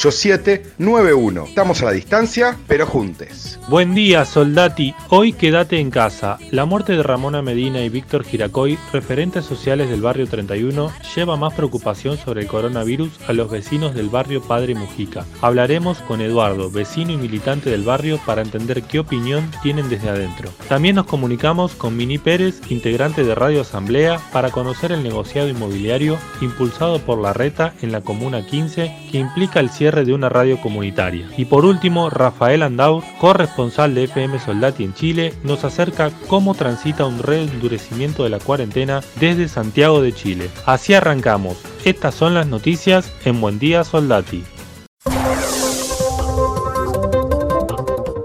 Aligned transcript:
8791. 0.00 1.44
Estamos 1.44 1.82
a 1.82 1.84
la 1.84 1.92
distancia, 1.92 2.56
pero 2.66 2.86
juntes. 2.86 3.58
Buen 3.68 3.94
día, 3.94 4.24
soldati. 4.24 4.94
Hoy 5.10 5.34
quédate 5.34 5.78
en 5.78 5.90
casa. 5.90 6.38
La 6.50 6.64
muerte 6.64 6.94
de 6.96 7.02
Ramona 7.02 7.42
Medina 7.42 7.82
y 7.82 7.90
Víctor 7.90 8.24
Giracoy, 8.24 8.78
referentes 8.94 9.44
sociales 9.44 9.90
del 9.90 10.00
barrio 10.00 10.26
31, 10.26 10.90
lleva 11.14 11.36
más 11.36 11.52
preocupación 11.52 12.16
sobre 12.16 12.40
el 12.40 12.46
coronavirus 12.46 13.10
a 13.28 13.34
los 13.34 13.50
vecinos 13.50 13.94
del 13.94 14.08
barrio 14.08 14.40
Padre 14.42 14.74
Mujica. 14.74 15.26
Hablaremos 15.42 15.98
con 15.98 16.22
Eduardo, 16.22 16.70
vecino 16.70 17.12
y 17.12 17.18
militante 17.18 17.68
del 17.68 17.82
barrio, 17.82 18.18
para 18.24 18.40
entender 18.40 18.82
qué 18.82 19.00
opinión 19.00 19.50
tienen 19.62 19.90
desde 19.90 20.08
adentro. 20.08 20.50
También 20.68 20.96
nos 20.96 21.06
comunicamos 21.06 21.74
con 21.74 21.96
Mini 21.96 22.16
Pérez, 22.16 22.62
integrante 22.70 23.22
de 23.22 23.34
Radio 23.34 23.60
Asamblea, 23.60 24.18
para 24.32 24.50
conocer 24.50 24.92
el 24.92 25.02
negociado 25.02 25.48
inmobiliario 25.48 26.16
impulsado 26.40 27.00
por 27.00 27.18
la 27.18 27.34
RETA 27.34 27.74
en 27.82 27.92
la 27.92 28.00
Comuna 28.00 28.46
15, 28.46 29.08
que 29.12 29.18
implica 29.18 29.60
el 29.60 29.68
cierre 29.68 29.89
de 29.90 30.12
una 30.14 30.28
radio 30.28 30.60
comunitaria. 30.60 31.26
Y 31.36 31.44
por 31.44 31.64
último, 31.64 32.10
Rafael 32.10 32.62
Andaur, 32.62 33.02
corresponsal 33.20 33.94
de 33.94 34.04
FM 34.04 34.38
Soldati 34.38 34.84
en 34.84 34.94
Chile, 34.94 35.34
nos 35.42 35.64
acerca 35.64 36.10
cómo 36.28 36.54
transita 36.54 37.06
un 37.06 37.18
reendurecimiento 37.18 38.24
de 38.24 38.30
la 38.30 38.38
cuarentena 38.38 39.00
desde 39.18 39.48
Santiago 39.48 40.00
de 40.00 40.12
Chile. 40.12 40.50
Así 40.66 40.94
arrancamos. 40.94 41.58
Estas 41.84 42.14
son 42.14 42.34
las 42.34 42.46
noticias 42.46 43.12
en 43.24 43.40
Buen 43.40 43.58
Día 43.58 43.84
Soldati. 43.84 44.44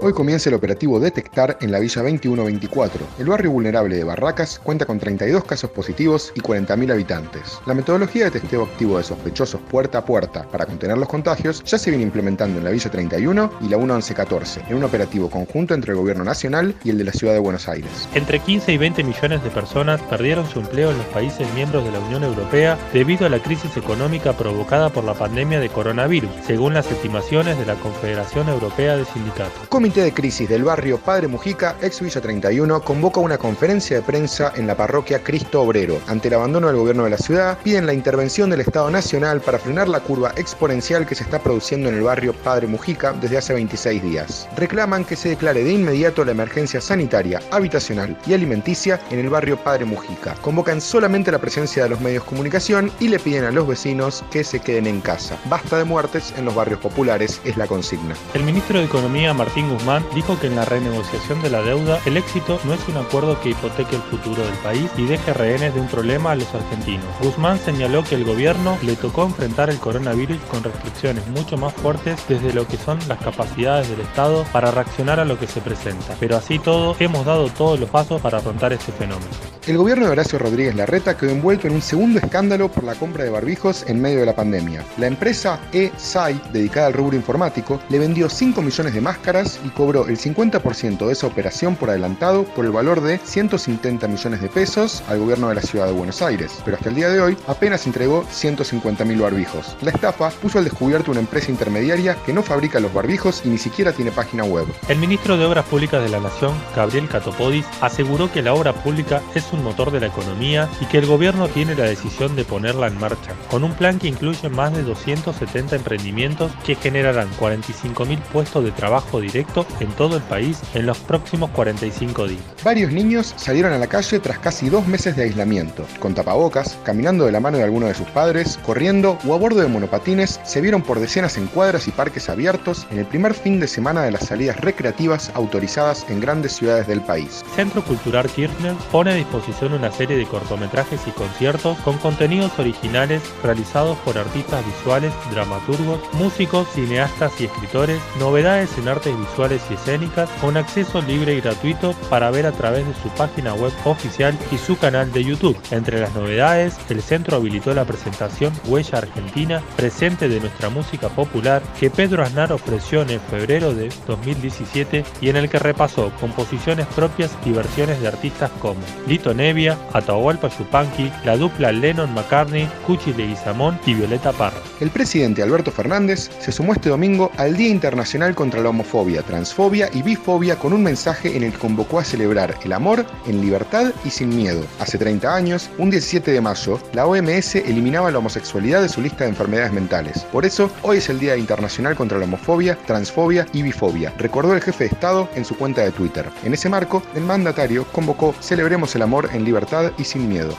Hoy 0.06 0.12
comienza 0.12 0.48
el 0.50 0.54
operativo 0.54 1.00
Detectar 1.00 1.58
en 1.60 1.72
la 1.72 1.80
Villa 1.80 2.00
2124. 2.00 3.04
El 3.18 3.26
barrio 3.26 3.50
vulnerable 3.50 3.96
de 3.96 4.04
Barracas 4.04 4.60
cuenta 4.62 4.86
con 4.86 5.00
32 5.00 5.42
casos 5.42 5.68
positivos 5.70 6.30
y 6.36 6.40
40.000 6.42 6.92
habitantes. 6.92 7.58
La 7.66 7.74
metodología 7.74 8.26
de 8.26 8.30
testeo 8.30 8.62
activo 8.62 8.98
de 8.98 9.02
sospechosos 9.02 9.60
puerta 9.62 9.98
a 9.98 10.04
puerta 10.04 10.44
para 10.44 10.64
contener 10.64 10.96
los 10.96 11.08
contagios 11.08 11.60
ya 11.64 11.76
se 11.76 11.90
viene 11.90 12.04
implementando 12.04 12.58
en 12.58 12.64
la 12.64 12.70
Villa 12.70 12.88
31 12.88 13.50
y 13.62 13.68
la 13.68 13.78
1114, 13.78 14.62
en 14.68 14.76
un 14.76 14.84
operativo 14.84 15.28
conjunto 15.28 15.74
entre 15.74 15.90
el 15.90 15.98
gobierno 15.98 16.22
nacional 16.22 16.76
y 16.84 16.90
el 16.90 16.98
de 16.98 17.04
la 17.04 17.12
ciudad 17.12 17.32
de 17.32 17.40
Buenos 17.40 17.68
Aires. 17.68 18.08
Entre 18.14 18.38
15 18.38 18.74
y 18.74 18.78
20 18.78 19.02
millones 19.02 19.42
de 19.42 19.50
personas 19.50 20.00
perdieron 20.02 20.48
su 20.48 20.60
empleo 20.60 20.92
en 20.92 20.98
los 20.98 21.06
países 21.06 21.52
miembros 21.54 21.84
de 21.84 21.90
la 21.90 21.98
Unión 21.98 22.22
Europea 22.22 22.78
debido 22.92 23.26
a 23.26 23.28
la 23.28 23.42
crisis 23.42 23.76
económica 23.76 24.34
provocada 24.34 24.88
por 24.88 25.02
la 25.02 25.14
pandemia 25.14 25.58
de 25.58 25.68
coronavirus, 25.68 26.30
según 26.46 26.74
las 26.74 26.88
estimaciones 26.92 27.58
de 27.58 27.66
la 27.66 27.74
Confederación 27.74 28.48
Europea 28.48 28.96
de 28.96 29.04
Sindicatos. 29.04 29.66
Comité 29.68 29.95
de 30.02 30.12
Crisis 30.12 30.48
del 30.48 30.64
barrio 30.64 30.98
Padre 30.98 31.26
Mujica, 31.26 31.76
ex 31.80 32.00
Villa 32.00 32.20
31, 32.20 32.82
convoca 32.82 33.20
una 33.20 33.38
conferencia 33.38 33.96
de 33.96 34.02
prensa 34.02 34.52
en 34.54 34.66
la 34.66 34.76
parroquia 34.76 35.22
Cristo 35.22 35.62
Obrero. 35.62 35.98
Ante 36.06 36.28
el 36.28 36.34
abandono 36.34 36.66
del 36.66 36.76
gobierno 36.76 37.04
de 37.04 37.10
la 37.10 37.18
ciudad, 37.18 37.58
piden 37.62 37.86
la 37.86 37.94
intervención 37.94 38.50
del 38.50 38.60
Estado 38.60 38.90
Nacional 38.90 39.40
para 39.40 39.58
frenar 39.58 39.88
la 39.88 40.00
curva 40.00 40.32
exponencial 40.36 41.06
que 41.06 41.14
se 41.14 41.24
está 41.24 41.38
produciendo 41.38 41.88
en 41.88 41.94
el 41.94 42.02
barrio 42.02 42.34
Padre 42.34 42.66
Mujica 42.66 43.14
desde 43.14 43.38
hace 43.38 43.54
26 43.54 44.02
días. 44.02 44.48
Reclaman 44.56 45.04
que 45.04 45.16
se 45.16 45.30
declare 45.30 45.64
de 45.64 45.72
inmediato 45.72 46.24
la 46.24 46.32
emergencia 46.32 46.80
sanitaria, 46.80 47.40
habitacional 47.50 48.16
y 48.26 48.34
alimenticia 48.34 49.00
en 49.10 49.20
el 49.20 49.30
barrio 49.30 49.56
Padre 49.56 49.86
Mujica. 49.86 50.34
Convocan 50.42 50.80
solamente 50.80 51.32
la 51.32 51.38
presencia 51.38 51.84
de 51.84 51.88
los 51.88 52.00
medios 52.00 52.24
de 52.24 52.28
comunicación 52.28 52.92
y 53.00 53.08
le 53.08 53.18
piden 53.18 53.44
a 53.44 53.50
los 53.50 53.66
vecinos 53.66 54.24
que 54.30 54.44
se 54.44 54.60
queden 54.60 54.86
en 54.86 55.00
casa. 55.00 55.38
Basta 55.46 55.78
de 55.78 55.84
muertes 55.84 56.34
en 56.36 56.44
los 56.44 56.54
barrios 56.54 56.80
populares, 56.80 57.40
es 57.44 57.56
la 57.56 57.66
consigna. 57.66 58.14
El 58.34 58.42
ministro 58.42 58.78
de 58.78 58.84
Economía, 58.84 59.32
Martín 59.32 59.70
Guzmán, 59.70 59.85
dijo 60.14 60.38
que 60.40 60.48
en 60.48 60.56
la 60.56 60.64
renegociación 60.64 61.40
de 61.42 61.50
la 61.50 61.62
deuda 61.62 62.00
el 62.06 62.16
éxito 62.16 62.58
no 62.64 62.74
es 62.74 62.88
un 62.88 62.96
acuerdo 62.96 63.40
que 63.40 63.50
hipoteque 63.50 63.94
el 63.94 64.02
futuro 64.02 64.44
del 64.44 64.54
país 64.54 64.90
y 64.96 65.04
deje 65.04 65.32
rehenes 65.32 65.74
de 65.74 65.80
un 65.80 65.86
problema 65.86 66.32
a 66.32 66.34
los 66.34 66.52
argentinos. 66.52 67.04
Guzmán 67.22 67.58
señaló 67.60 68.02
que 68.02 68.16
el 68.16 68.24
gobierno 68.24 68.76
le 68.82 68.96
tocó 68.96 69.24
enfrentar 69.24 69.70
el 69.70 69.78
coronavirus 69.78 70.38
con 70.50 70.64
restricciones 70.64 71.26
mucho 71.28 71.56
más 71.56 71.72
fuertes 71.72 72.20
desde 72.28 72.52
lo 72.52 72.66
que 72.66 72.78
son 72.78 72.98
las 73.06 73.18
capacidades 73.18 73.88
del 73.88 74.00
Estado 74.00 74.44
para 74.52 74.72
reaccionar 74.72 75.20
a 75.20 75.24
lo 75.24 75.38
que 75.38 75.46
se 75.46 75.60
presenta. 75.60 76.16
Pero 76.18 76.36
así 76.36 76.58
todo, 76.58 76.96
hemos 76.98 77.24
dado 77.24 77.48
todos 77.50 77.78
los 77.78 77.88
pasos 77.88 78.20
para 78.20 78.38
afrontar 78.38 78.72
este 78.72 78.90
fenómeno. 78.90 79.30
El 79.66 79.78
gobierno 79.78 80.06
de 80.06 80.12
Horacio 80.12 80.38
Rodríguez 80.38 80.76
Larreta 80.76 81.16
quedó 81.16 81.30
envuelto 81.30 81.66
en 81.66 81.74
un 81.74 81.82
segundo 81.82 82.18
escándalo 82.18 82.70
por 82.70 82.84
la 82.84 82.94
compra 82.94 83.24
de 83.24 83.30
barbijos 83.30 83.84
en 83.88 84.00
medio 84.00 84.20
de 84.20 84.26
la 84.26 84.36
pandemia. 84.36 84.84
La 84.96 85.08
empresa 85.08 85.58
E-SAI, 85.72 86.40
dedicada 86.52 86.86
al 86.86 86.92
rubro 86.92 87.16
informático, 87.16 87.80
le 87.88 87.98
vendió 87.98 88.28
5 88.28 88.62
millones 88.62 88.94
de 88.94 89.00
máscaras 89.00 89.58
y 89.64 89.68
cobró 89.76 90.08
el 90.08 90.18
50% 90.18 91.06
de 91.06 91.12
esa 91.12 91.26
operación 91.26 91.76
por 91.76 91.90
adelantado 91.90 92.44
por 92.44 92.64
el 92.64 92.70
valor 92.70 93.02
de 93.02 93.18
170 93.18 94.08
millones 94.08 94.40
de 94.40 94.48
pesos 94.48 95.02
al 95.06 95.18
gobierno 95.18 95.50
de 95.50 95.56
la 95.56 95.60
ciudad 95.60 95.86
de 95.86 95.92
Buenos 95.92 96.22
Aires, 96.22 96.62
pero 96.64 96.78
hasta 96.78 96.88
el 96.88 96.94
día 96.94 97.10
de 97.10 97.20
hoy 97.20 97.36
apenas 97.46 97.86
entregó 97.86 98.24
150 98.30 99.04
mil 99.04 99.20
barbijos. 99.20 99.76
La 99.82 99.90
estafa 99.90 100.30
puso 100.30 100.58
al 100.58 100.64
descubierto 100.64 101.10
una 101.10 101.20
empresa 101.20 101.50
intermediaria 101.50 102.16
que 102.24 102.32
no 102.32 102.42
fabrica 102.42 102.80
los 102.80 102.94
barbijos 102.94 103.42
y 103.44 103.48
ni 103.50 103.58
siquiera 103.58 103.92
tiene 103.92 104.12
página 104.12 104.44
web. 104.44 104.66
El 104.88 104.98
ministro 104.98 105.36
de 105.36 105.44
Obras 105.44 105.66
Públicas 105.66 106.02
de 106.02 106.08
la 106.08 106.20
Nación, 106.20 106.54
Gabriel 106.74 107.08
Catopodis, 107.08 107.66
aseguró 107.82 108.32
que 108.32 108.40
la 108.40 108.54
obra 108.54 108.72
pública 108.72 109.20
es 109.34 109.52
un 109.52 109.62
motor 109.62 109.90
de 109.90 110.00
la 110.00 110.06
economía 110.06 110.70
y 110.80 110.86
que 110.86 110.98
el 110.98 111.06
gobierno 111.06 111.48
tiene 111.48 111.74
la 111.74 111.84
decisión 111.84 112.34
de 112.34 112.44
ponerla 112.44 112.86
en 112.86 112.98
marcha, 112.98 113.34
con 113.50 113.62
un 113.62 113.74
plan 113.74 113.98
que 113.98 114.08
incluye 114.08 114.48
más 114.48 114.74
de 114.74 114.82
270 114.84 115.76
emprendimientos 115.76 116.50
que 116.64 116.76
generarán 116.76 117.28
45.000 117.38 118.18
puestos 118.32 118.64
de 118.64 118.70
trabajo 118.70 119.20
directo 119.20 119.65
en 119.80 119.88
todo 119.92 120.16
el 120.16 120.22
país 120.22 120.60
en 120.74 120.86
los 120.86 120.98
próximos 120.98 121.50
45 121.50 122.28
días. 122.28 122.42
Varios 122.64 122.92
niños 122.92 123.34
salieron 123.36 123.72
a 123.72 123.78
la 123.78 123.86
calle 123.86 124.18
tras 124.20 124.38
casi 124.38 124.68
dos 124.68 124.86
meses 124.86 125.16
de 125.16 125.24
aislamiento, 125.24 125.84
con 125.98 126.14
tapabocas, 126.14 126.78
caminando 126.84 127.26
de 127.26 127.32
la 127.32 127.40
mano 127.40 127.58
de 127.58 127.64
alguno 127.64 127.86
de 127.86 127.94
sus 127.94 128.08
padres, 128.08 128.58
corriendo 128.64 129.18
o 129.26 129.34
a 129.34 129.38
bordo 129.38 129.60
de 129.60 129.68
monopatines, 129.68 130.40
se 130.44 130.60
vieron 130.60 130.82
por 130.82 131.00
decenas 131.00 131.36
en 131.36 131.46
cuadras 131.46 131.88
y 131.88 131.90
parques 131.90 132.28
abiertos 132.28 132.86
en 132.90 132.98
el 132.98 133.06
primer 133.06 133.34
fin 133.34 133.60
de 133.60 133.68
semana 133.68 134.02
de 134.02 134.10
las 134.10 134.26
salidas 134.26 134.60
recreativas 134.60 135.30
autorizadas 135.34 136.06
en 136.08 136.20
grandes 136.20 136.52
ciudades 136.52 136.86
del 136.86 137.00
país. 137.00 137.44
Centro 137.54 137.82
Cultural 137.82 138.28
Kirchner 138.28 138.74
pone 138.90 139.12
a 139.12 139.14
disposición 139.14 139.72
una 139.72 139.90
serie 139.92 140.16
de 140.16 140.26
cortometrajes 140.26 141.00
y 141.06 141.10
conciertos 141.10 141.78
con 141.78 141.98
contenidos 141.98 142.58
originales 142.58 143.22
realizados 143.42 143.96
por 143.98 144.18
artistas 144.18 144.64
visuales, 144.66 145.12
dramaturgos, 145.30 146.00
músicos, 146.14 146.68
cineastas 146.74 147.32
y 147.40 147.44
escritores, 147.44 148.00
novedades 148.18 148.70
en 148.78 148.88
artes 148.88 149.16
visuales 149.18 149.55
y 149.70 149.74
escénicas, 149.74 150.28
con 150.40 150.56
acceso 150.56 151.00
libre 151.02 151.34
y 151.34 151.40
gratuito 151.40 151.92
para 152.10 152.30
ver 152.30 152.46
a 152.46 152.52
través 152.52 152.86
de 152.86 152.94
su 152.94 153.08
página 153.10 153.54
web 153.54 153.72
oficial 153.84 154.36
y 154.50 154.58
su 154.58 154.78
canal 154.78 155.12
de 155.12 155.24
YouTube. 155.24 155.58
Entre 155.70 156.00
las 156.00 156.14
novedades, 156.14 156.76
el 156.88 157.02
centro 157.02 157.36
habilitó 157.36 157.74
la 157.74 157.84
presentación 157.84 158.52
Huella 158.66 158.98
Argentina, 158.98 159.62
presente 159.76 160.28
de 160.28 160.40
nuestra 160.40 160.68
música 160.70 161.08
popular, 161.08 161.62
que 161.78 161.90
Pedro 161.90 162.22
Aznar 162.22 162.52
ofreció 162.52 163.02
en 163.02 163.20
febrero 163.20 163.74
de 163.74 163.90
2017 164.06 165.04
y 165.20 165.28
en 165.28 165.36
el 165.36 165.48
que 165.48 165.58
repasó 165.58 166.12
composiciones 166.20 166.86
propias 166.88 167.30
y 167.44 167.50
versiones 167.50 168.00
de 168.00 168.08
artistas 168.08 168.50
como 168.60 168.80
Lito 169.06 169.34
Nevia, 169.34 169.78
Atahualpa 169.92 170.48
Yupanqui, 170.48 171.10
la 171.24 171.36
dupla 171.36 171.72
Lennon-McCartney, 171.72 172.68
Cuchi 172.86 173.12
Leguizamón 173.12 173.78
y 173.86 173.94
Violeta 173.94 174.32
Parra. 174.32 174.60
El 174.80 174.90
presidente 174.90 175.42
Alberto 175.42 175.70
Fernández 175.70 176.30
se 176.40 176.52
sumó 176.52 176.72
este 176.72 176.88
domingo 176.88 177.30
al 177.36 177.56
Día 177.56 177.68
Internacional 177.68 178.34
contra 178.34 178.60
la 178.60 178.70
Homofobia, 178.70 179.22
Transfobia 179.36 179.90
y 179.92 180.00
Bifobia 180.00 180.58
con 180.58 180.72
un 180.72 180.82
mensaje 180.82 181.36
en 181.36 181.42
el 181.42 181.52
que 181.52 181.58
convocó 181.58 181.98
a 181.98 182.04
celebrar 182.04 182.58
el 182.64 182.72
amor 182.72 183.04
en 183.26 183.42
libertad 183.42 183.92
y 184.02 184.08
sin 184.08 184.34
miedo. 184.34 184.64
Hace 184.80 184.96
30 184.96 185.34
años, 185.34 185.68
un 185.76 185.90
17 185.90 186.30
de 186.30 186.40
mayo, 186.40 186.80
la 186.94 187.06
OMS 187.06 187.56
eliminaba 187.56 188.10
la 188.10 188.16
homosexualidad 188.16 188.80
de 188.80 188.88
su 188.88 189.02
lista 189.02 189.24
de 189.24 189.30
enfermedades 189.30 189.74
mentales. 189.74 190.24
Por 190.32 190.46
eso, 190.46 190.70
hoy 190.80 190.96
es 190.98 191.10
el 191.10 191.18
Día 191.18 191.36
Internacional 191.36 191.94
contra 191.94 192.16
la 192.16 192.24
Homofobia, 192.24 192.78
Transfobia 192.86 193.46
y 193.52 193.60
Bifobia, 193.60 194.10
recordó 194.16 194.54
el 194.54 194.62
jefe 194.62 194.84
de 194.84 194.94
Estado 194.94 195.28
en 195.34 195.44
su 195.44 195.54
cuenta 195.54 195.82
de 195.82 195.92
Twitter. 195.92 196.24
En 196.42 196.54
ese 196.54 196.70
marco, 196.70 197.02
el 197.14 197.24
mandatario 197.24 197.84
convocó 197.92 198.34
Celebremos 198.40 198.94
el 198.94 199.02
amor 199.02 199.28
en 199.34 199.44
libertad 199.44 199.92
y 199.98 200.04
sin 200.04 200.30
miedo. 200.30 200.56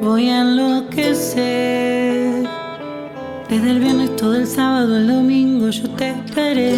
Voy 0.00 0.28
a 0.28 0.40
enloquecer. 0.40 2.46
Desde 3.48 3.70
el 3.70 3.80
viernes 3.80 4.16
todo 4.16 4.36
el 4.36 4.46
sábado, 4.46 4.96
el 4.96 5.06
domingo 5.06 5.70
yo 5.70 5.88
te 5.90 6.10
esperé, 6.10 6.74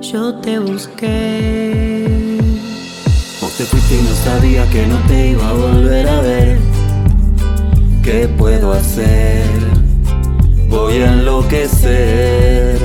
yo 0.00 0.34
te 0.36 0.58
busqué. 0.58 2.38
Vos 3.40 3.52
te 3.56 3.64
fuiste 3.64 3.96
y 3.96 4.02
no 4.02 4.14
sabía 4.24 4.68
que 4.70 4.86
no 4.86 4.98
te 5.08 5.30
iba 5.30 5.48
a 5.48 5.52
volver 5.52 6.08
a 6.08 6.20
ver. 6.20 6.58
¿Qué 8.02 8.28
puedo 8.28 8.72
hacer? 8.72 9.44
Voy 10.68 10.98
a 10.98 11.12
enloquecer. 11.12 12.78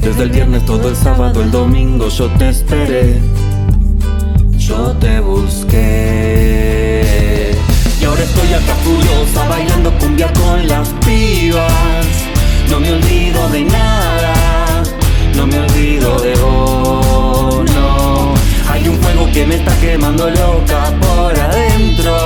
Desde 0.00 0.22
el 0.22 0.30
viernes 0.30 0.64
todo 0.64 0.88
el 0.88 0.96
sábado, 0.96 1.42
el 1.42 1.50
domingo 1.50 2.08
yo 2.08 2.26
te 2.38 2.48
esperé, 2.48 3.20
yo 4.56 4.92
te 4.98 5.20
busqué. 5.20 7.29
Estoy 8.22 8.52
acá 8.52 8.74
furiosa 8.84 9.48
bailando 9.48 9.90
cumbia 9.98 10.30
con 10.34 10.68
las 10.68 10.88
pibas. 11.06 12.04
No 12.68 12.78
me 12.78 12.92
olvido 12.92 13.48
de 13.48 13.64
nada, 13.64 14.82
no 15.34 15.46
me 15.46 15.58
olvido 15.58 16.20
de 16.20 16.34
vos. 16.34 17.70
Hay 18.68 18.86
un 18.88 18.98
fuego 19.00 19.26
que 19.32 19.46
me 19.46 19.56
está 19.56 19.74
quemando 19.80 20.28
loca 20.28 20.92
por 21.00 21.38
adentro. 21.38 22.16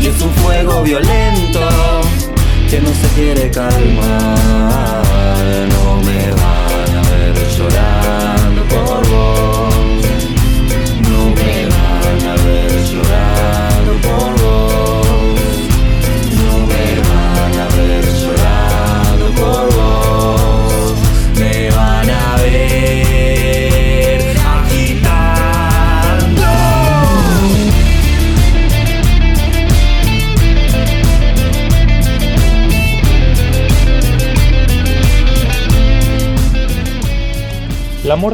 Y 0.00 0.06
es 0.06 0.20
un 0.22 0.30
fuego 0.30 0.82
violento 0.82 1.60
que 2.70 2.80
no 2.80 2.88
se 2.88 3.08
quiere 3.14 3.50
calmar. 3.50 5.07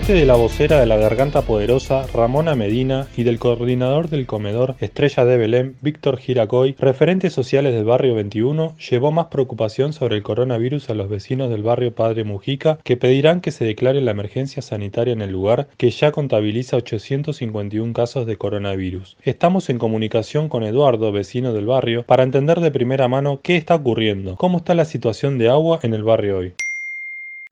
La 0.04 0.08
muerte 0.08 0.20
de 0.20 0.26
la 0.26 0.36
vocera 0.36 0.80
de 0.80 0.84
la 0.84 0.98
Garganta 0.98 1.40
Poderosa, 1.40 2.06
Ramona 2.12 2.54
Medina, 2.54 3.06
y 3.16 3.22
del 3.22 3.38
coordinador 3.38 4.10
del 4.10 4.26
comedor 4.26 4.74
Estrella 4.80 5.24
de 5.24 5.38
Belén, 5.38 5.76
Víctor 5.80 6.18
Giracoy, 6.18 6.76
referentes 6.78 7.32
sociales 7.32 7.72
del 7.72 7.86
barrio 7.86 8.14
21, 8.14 8.76
llevó 8.76 9.12
más 9.12 9.28
preocupación 9.28 9.94
sobre 9.94 10.16
el 10.16 10.22
coronavirus 10.22 10.90
a 10.90 10.94
los 10.94 11.08
vecinos 11.08 11.48
del 11.48 11.62
barrio 11.62 11.94
Padre 11.94 12.22
Mujica, 12.22 12.78
que 12.84 12.98
pedirán 12.98 13.40
que 13.40 13.50
se 13.50 13.64
declare 13.64 14.02
la 14.02 14.10
emergencia 14.10 14.60
sanitaria 14.60 15.14
en 15.14 15.22
el 15.22 15.30
lugar, 15.30 15.68
que 15.78 15.90
ya 15.90 16.12
contabiliza 16.12 16.76
851 16.76 17.94
casos 17.94 18.26
de 18.26 18.36
coronavirus. 18.36 19.16
Estamos 19.22 19.70
en 19.70 19.78
comunicación 19.78 20.50
con 20.50 20.64
Eduardo, 20.64 21.12
vecino 21.12 21.54
del 21.54 21.64
barrio, 21.64 22.02
para 22.02 22.24
entender 22.24 22.60
de 22.60 22.70
primera 22.70 23.08
mano 23.08 23.40
qué 23.42 23.56
está 23.56 23.74
ocurriendo, 23.76 24.36
cómo 24.36 24.58
está 24.58 24.74
la 24.74 24.84
situación 24.84 25.38
de 25.38 25.48
agua 25.48 25.80
en 25.82 25.94
el 25.94 26.04
barrio 26.04 26.36
hoy. 26.40 26.52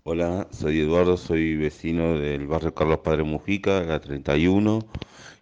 Hola, 0.05 0.49
soy 0.51 0.81
Eduardo, 0.81 1.17
soy 1.17 1.55
vecino 1.55 2.19
del 2.19 2.49
barrio 2.49 2.75
Carlos 2.75 2.99
Padre 3.05 3.23
Mujica, 3.23 3.85
la 3.85 4.01
31. 4.01 4.81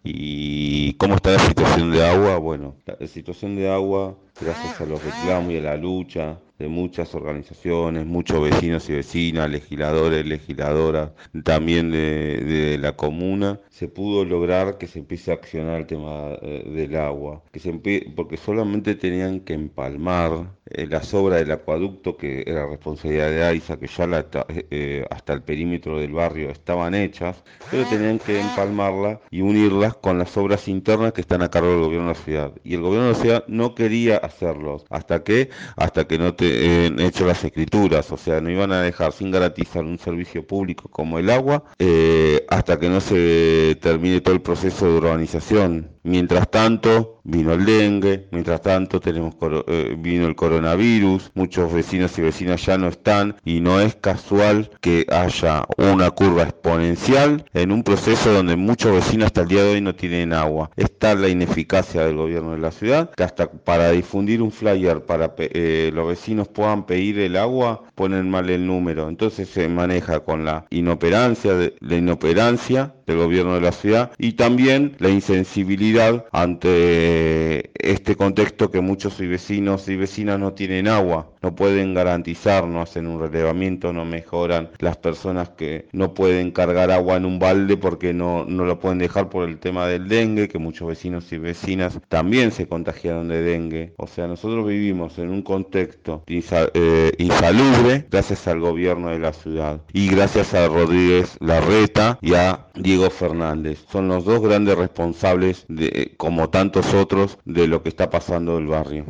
¿Y 0.05 0.93
cómo 0.95 1.15
está 1.15 1.33
la 1.33 1.39
situación 1.39 1.91
de 1.91 2.07
agua? 2.07 2.37
Bueno, 2.37 2.77
la 2.85 3.07
situación 3.07 3.57
de 3.57 3.71
agua, 3.71 4.19
gracias 4.41 4.81
a 4.81 4.87
los 4.87 5.03
reclamos 5.03 5.53
y 5.53 5.59
a 5.59 5.63
la 5.63 5.77
lucha 5.77 6.39
de 6.61 6.69
muchas 6.69 7.15
organizaciones, 7.15 8.05
muchos 8.05 8.43
vecinos 8.43 8.89
y 8.91 8.93
vecinas, 8.93 9.49
legisladores, 9.51 10.27
legisladoras, 10.27 11.11
también 11.43 11.91
de, 11.91 12.77
la 12.79 12.93
comuna, 12.97 13.61
se 13.71 13.89
pudo 13.89 14.27
lograr 14.27 14.77
que 14.77 14.87
se 14.87 14.99
empiece 14.99 15.31
a 15.31 15.35
accionar 15.35 15.81
el 15.81 15.87
tema 15.87 16.37
eh, 16.43 16.71
del 16.71 16.97
agua, 16.97 17.43
que 17.51 17.61
se 17.61 17.73
porque 18.15 18.37
solamente 18.37 18.95
tenían 18.95 19.41
que 19.41 19.55
empalmar 19.55 20.59
eh, 20.67 20.87
las 20.87 21.15
obras 21.15 21.41
del 21.41 21.51
acueducto, 21.53 22.19
que 22.19 22.45
era 22.47 22.67
responsabilidad 22.67 23.31
de 23.31 23.43
AISA, 23.43 23.79
que 23.79 23.87
ya 23.87 24.07
la 24.07 24.29
ta- 24.29 24.47
eh, 24.51 25.07
hasta 25.11 25.33
el 25.33 25.43
perímetro 25.43 25.99
del 25.99 26.13
barrio 26.13 26.51
estaban 26.51 26.95
hechas, 26.95 27.43
pero 27.71 27.87
tenían 27.87 28.19
que 28.19 28.39
empalmarla 28.39 29.21
y 29.31 29.41
unirlas 29.41 29.95
con 29.95 30.19
las 30.19 30.37
obras 30.37 30.69
internas 30.69 31.15
que 31.15 31.23
están 31.23 31.41
a 31.41 31.51
cargo 31.51 31.71
del 31.71 31.81
gobierno 31.81 32.09
de 32.09 32.15
la 32.15 32.21
ciudad. 32.21 32.53
Y 32.65 32.75
el 32.75 32.83
gobierno 32.83 33.07
de 33.09 33.13
la 33.15 33.19
ciudad 33.19 33.45
no 33.49 33.75
quería 33.75 34.19
hacerlos. 34.31 34.85
¿Hasta 34.91 35.23
qué? 35.23 35.51
Hasta 35.77 36.07
que 36.07 36.19
no 36.19 36.35
te 36.35 36.87
eh, 36.87 36.93
hecho 36.99 37.27
las 37.27 37.45
escrituras, 37.45 38.11
o 38.13 38.17
sea, 38.17 38.41
no 38.41 38.51
iban 38.51 38.73
a 38.73 38.83
dejar 38.83 39.13
sin 39.13 39.31
garantizar 39.31 39.85
un 39.85 39.99
servicio 39.99 40.47
público 40.47 40.89
como 40.89 41.19
el 41.19 41.31
agua 41.31 41.65
eh, 41.79 42.45
hasta 42.49 42.79
que 42.79 42.89
no 42.89 43.01
se 43.01 43.79
termine 43.81 44.21
todo 44.21 44.35
el 44.35 44.43
proceso 44.43 44.87
de 44.87 44.97
urbanización. 44.99 46.00
Mientras 46.03 46.51
tanto, 46.51 47.21
vino 47.25 47.53
el 47.53 47.65
dengue, 47.65 48.29
mientras 48.31 48.63
tanto 48.63 49.01
tenemos 49.01 49.35
eh, 49.67 49.95
vino 49.99 50.27
el 50.27 50.35
coronavirus, 50.35 51.31
muchos 51.35 51.73
vecinos 51.73 52.19
y 52.19 52.23
vecinas 52.23 52.65
ya 52.65 52.79
no 52.79 52.89
están 52.89 53.37
y 53.45 53.61
no 53.61 53.81
es 53.81 53.97
casual 53.97 54.71
que 54.81 55.07
haya 55.11 55.65
una 55.77 56.11
curva 56.11 56.45
exponencial 56.45 57.45
en 57.53 57.73
un 57.73 57.83
proceso 57.83 58.33
donde 58.33 58.57
muchos 58.57 58.93
vecinos 58.93 59.27
hasta 59.27 59.43
el 59.43 59.49
día 59.49 59.63
de 59.63 59.75
hoy 59.75 59.81
no 59.81 59.95
tienen 59.95 60.33
agua. 60.33 60.71
Está 60.77 61.15
la 61.15 61.29
ineficacia 61.29 62.05
del 62.05 62.17
gobierno 62.17 62.53
de 62.53 62.59
la 62.59 62.71
ciudad, 62.71 63.11
que 63.11 63.23
hasta 63.23 63.51
para 63.51 63.91
difundir 63.91 64.43
un 64.43 64.53
flyer 64.53 65.05
para 65.05 65.35
eh, 65.39 65.91
los 65.93 66.09
vecinos 66.09 66.49
puedan 66.49 66.87
pedir 66.87 67.19
el 67.19 67.37
agua, 67.37 67.83
ponen 67.95 68.31
mal 68.31 68.49
el 68.49 68.67
número. 68.67 69.09
Entonces 69.09 69.49
se 69.49 69.69
maneja 69.69 70.21
con 70.21 70.45
la 70.45 70.67
inoperancia, 70.71 71.55
de, 71.55 71.75
la 71.81 71.97
inoperancia 71.97 72.95
del 73.11 73.19
gobierno 73.19 73.55
de 73.55 73.61
la 73.61 73.73
ciudad 73.73 74.13
y 74.19 74.33
también 74.33 74.95
la 74.99 75.09
insensibilidad 75.09 76.27
ante 76.33 77.71
este 77.75 78.15
contexto 78.17 78.71
que 78.71 78.81
muchos 78.81 79.19
vecinos 79.19 79.89
y 79.89 79.97
vecinas 79.97 80.39
no 80.39 80.53
tienen 80.53 80.89
agua, 80.89 81.31
no 81.43 81.55
pueden 81.55 81.95
garantizar, 81.95 82.67
no 82.67 82.83
hacen 82.83 83.07
un 83.07 83.21
relevamiento, 83.21 83.93
no 83.93 84.05
mejoran 84.05 84.71
las 84.79 84.97
personas 84.97 85.51
que 85.51 85.89
no 85.93 86.15
pueden 86.15 86.51
cargar 86.51 86.91
agua 86.91 87.17
en 87.17 87.25
un 87.25 87.39
balde 87.39 87.77
porque 87.77 88.13
no, 88.13 88.45
no 88.45 88.65
lo 88.65 88.79
pueden 88.79 88.99
dejar 88.99 89.29
por 89.29 89.49
el 89.49 89.59
tema 89.59 89.87
del 89.87 90.09
dengue, 90.09 90.49
que 90.49 90.59
muchos 90.59 90.89
vecinos 90.89 91.33
y 91.33 91.39
vecinas 91.39 91.99
también 92.09 92.53
se 92.53 92.69
contagiaron 92.69 93.29
de 93.29 93.43
dengue. 93.43 93.95
O 93.97 94.07
sea, 94.07 94.27
nosotros 94.27 94.67
vivimos 94.67 95.19
en 95.19 95.31
un 95.31 95.43
contexto 95.43 96.23
eh, 96.27 97.13
insalubre 97.19 98.07
gracias 98.11 98.47
al 98.49 98.61
gobierno 98.61 99.09
de 99.11 99.19
la 99.19 99.33
ciudad 99.33 99.81
y 99.93 100.09
gracias 100.09 100.55
a 100.55 100.69
Rodríguez 100.69 101.37
Larreta 101.41 102.19
y 102.21 102.35
a 102.35 102.67
Diego 102.75 103.11
Fernández. 103.11 103.85
Son 103.91 104.09
los 104.09 104.25
dos 104.25 104.41
grandes 104.41 104.77
responsables, 104.77 105.65
de, 105.69 106.13
como 106.17 106.51
tantos 106.51 106.95
otros, 106.95 107.39
de 107.45 107.67
lo 107.67 107.83
que 107.83 107.89
está 107.89 108.11
pasando 108.11 108.59
el 108.59 108.67
barrio. 108.67 109.07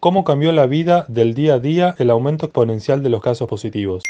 ¿Cómo 0.00 0.24
cambió 0.24 0.50
la 0.52 0.64
vida 0.64 1.04
del 1.08 1.34
día 1.34 1.56
a 1.56 1.58
día 1.58 1.94
el 1.98 2.08
aumento 2.08 2.46
exponencial 2.46 3.02
de 3.02 3.10
los 3.10 3.20
casos 3.20 3.46
positivos? 3.46 4.02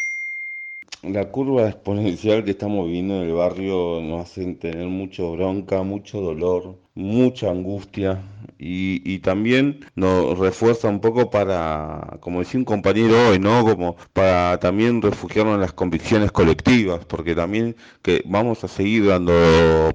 La 1.02 1.32
curva 1.32 1.68
exponencial 1.68 2.44
que 2.44 2.52
estamos 2.52 2.87
viviendo 2.87 3.16
en 3.16 3.23
el 3.23 3.32
barrio 3.32 4.00
nos 4.00 4.20
hace 4.20 4.54
tener 4.54 4.87
mucho 4.87 5.32
bronca, 5.32 5.82
mucho 5.82 6.20
dolor, 6.20 6.76
mucha 7.00 7.50
angustia 7.50 8.23
y, 8.59 9.00
y 9.11 9.21
también 9.21 9.87
nos 9.95 10.38
refuerza 10.38 10.88
un 10.88 11.00
poco 11.00 11.30
para, 11.30 12.19
como 12.21 12.40
decía 12.40 12.59
un 12.59 12.66
compañero 12.66 13.30
hoy, 13.30 13.38
¿no? 13.38 13.64
Como 13.64 13.97
para 14.12 14.59
también 14.61 15.00
refugiarnos 15.00 15.54
en 15.54 15.62
las 15.62 15.73
convicciones 15.73 16.30
colectivas, 16.30 17.04
porque 17.07 17.35
también 17.35 17.75
que 18.02 18.23
vamos 18.26 18.62
a 18.64 18.69
seguir 18.69 19.07
dando 19.07 19.33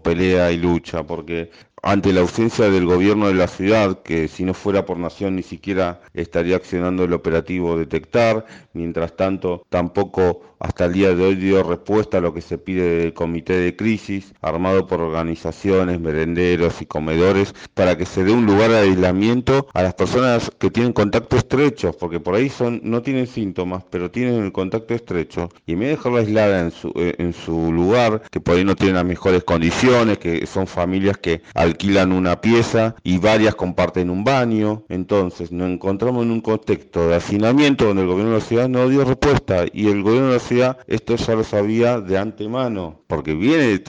pelea 0.04 0.52
y 0.52 0.58
lucha, 0.58 1.04
porque 1.04 1.52
ante 1.86 2.12
la 2.14 2.22
ausencia 2.22 2.68
del 2.72 2.88
gobierno 2.88 3.28
de 3.28 3.36
la 3.36 3.48
ciudad, 3.48 4.02
que 4.02 4.28
si 4.28 4.44
no 4.44 4.56
fuera 4.56 4.86
por 4.88 4.98
nación 4.98 5.36
ni 5.36 5.44
siquiera 5.44 6.02
estaría 6.16 6.56
accionando 6.56 7.04
el 7.04 7.14
operativo 7.14 7.78
detectar, 7.78 8.48
mientras 8.74 9.16
tanto 9.16 9.68
tampoco 9.70 10.42
hasta 10.58 10.86
el 10.86 10.94
día 10.94 11.14
de 11.14 11.24
hoy 11.24 11.36
dio 11.36 11.62
respuesta 11.62 12.18
a 12.18 12.22
lo 12.22 12.34
que 12.34 12.42
se 12.42 12.58
pide 12.58 12.98
del 12.98 13.14
comité 13.14 13.54
de 13.60 13.76
crisis, 13.76 14.34
armado 14.42 14.88
por 14.88 15.00
organizaciones, 15.00 16.00
merenderos 16.00 16.82
y 16.82 16.88
comedores, 16.96 17.54
para 17.74 17.98
que 17.98 18.06
se 18.06 18.24
dé 18.24 18.32
un 18.32 18.46
lugar 18.46 18.72
de 18.72 18.80
aislamiento 18.80 19.68
a 19.74 19.84
las 19.84 19.94
personas 19.94 20.50
que 20.58 20.72
tienen 20.72 20.94
contacto 20.94 21.36
estrecho, 21.36 21.92
porque 21.92 22.22
por 22.22 22.36
ahí 22.36 22.50
son 22.50 22.80
no 22.84 23.02
tienen 23.02 23.28
síntomas, 23.28 23.84
pero 23.90 24.10
tienen 24.10 24.44
el 24.46 24.52
contacto 24.52 24.94
estrecho, 24.94 25.50
y 25.66 25.74
en 25.74 25.80
vez 25.80 25.90
de 25.90 25.96
dejarla 25.98 26.20
aislada 26.20 26.62
en 26.62 26.72
su, 26.72 26.88
eh, 26.96 27.16
en 27.18 27.34
su 27.34 27.72
lugar, 27.72 28.24
que 28.32 28.40
por 28.40 28.56
ahí 28.56 28.64
no 28.64 28.76
tienen 28.76 28.96
las 28.96 29.06
mejores 29.06 29.44
condiciones, 29.44 30.18
que 30.18 30.48
son 30.48 30.68
familias 30.68 31.18
que 31.18 31.42
al 31.54 31.76
alquilan 31.76 32.14
una 32.14 32.40
pieza 32.40 32.96
y 33.04 33.18
varias 33.18 33.56
comparten 33.56 34.10
un 34.10 34.24
baño. 34.24 34.84
Entonces 34.88 35.52
nos 35.52 35.70
encontramos 35.70 36.24
en 36.24 36.32
un 36.32 36.42
contexto 36.42 37.10
de 37.10 37.16
hacinamiento 37.16 37.86
donde 37.86 38.04
el 38.04 38.08
gobierno 38.08 38.32
de 38.34 38.40
la 38.40 38.46
ciudad 38.46 38.70
no 38.70 38.88
dio 38.88 39.04
respuesta 39.04 39.66
y 39.74 39.88
el 39.90 40.02
gobierno 40.02 40.30
de 40.30 40.34
la 40.36 40.40
ciudad 40.40 40.78
esto 40.88 41.16
ya 41.16 41.36
lo 41.36 41.44
sabía 41.44 42.00
de 42.00 42.18
antemano, 42.18 43.02
porque 43.08 43.34
viene, 43.34 43.82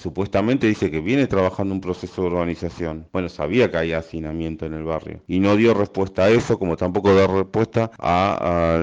supuestamente 0.00 0.66
dice 0.68 0.90
que 0.90 1.00
viene 1.00 1.26
trabajando 1.26 1.74
un 1.74 1.80
proceso 1.80 2.22
de 2.22 2.30
Bueno, 3.12 3.28
sabía 3.28 3.70
que 3.70 3.76
hay 3.76 3.92
hacinamiento 3.92 4.66
en 4.66 4.74
el 4.74 4.84
barrio 4.84 5.20
y 5.26 5.40
no 5.40 5.56
dio 5.56 5.74
respuesta 5.74 6.24
a 6.24 6.30
eso, 6.30 6.58
como 6.58 6.76
tampoco 6.76 7.14
dio 7.14 7.26
respuesta 7.26 7.90
a, 7.98 8.78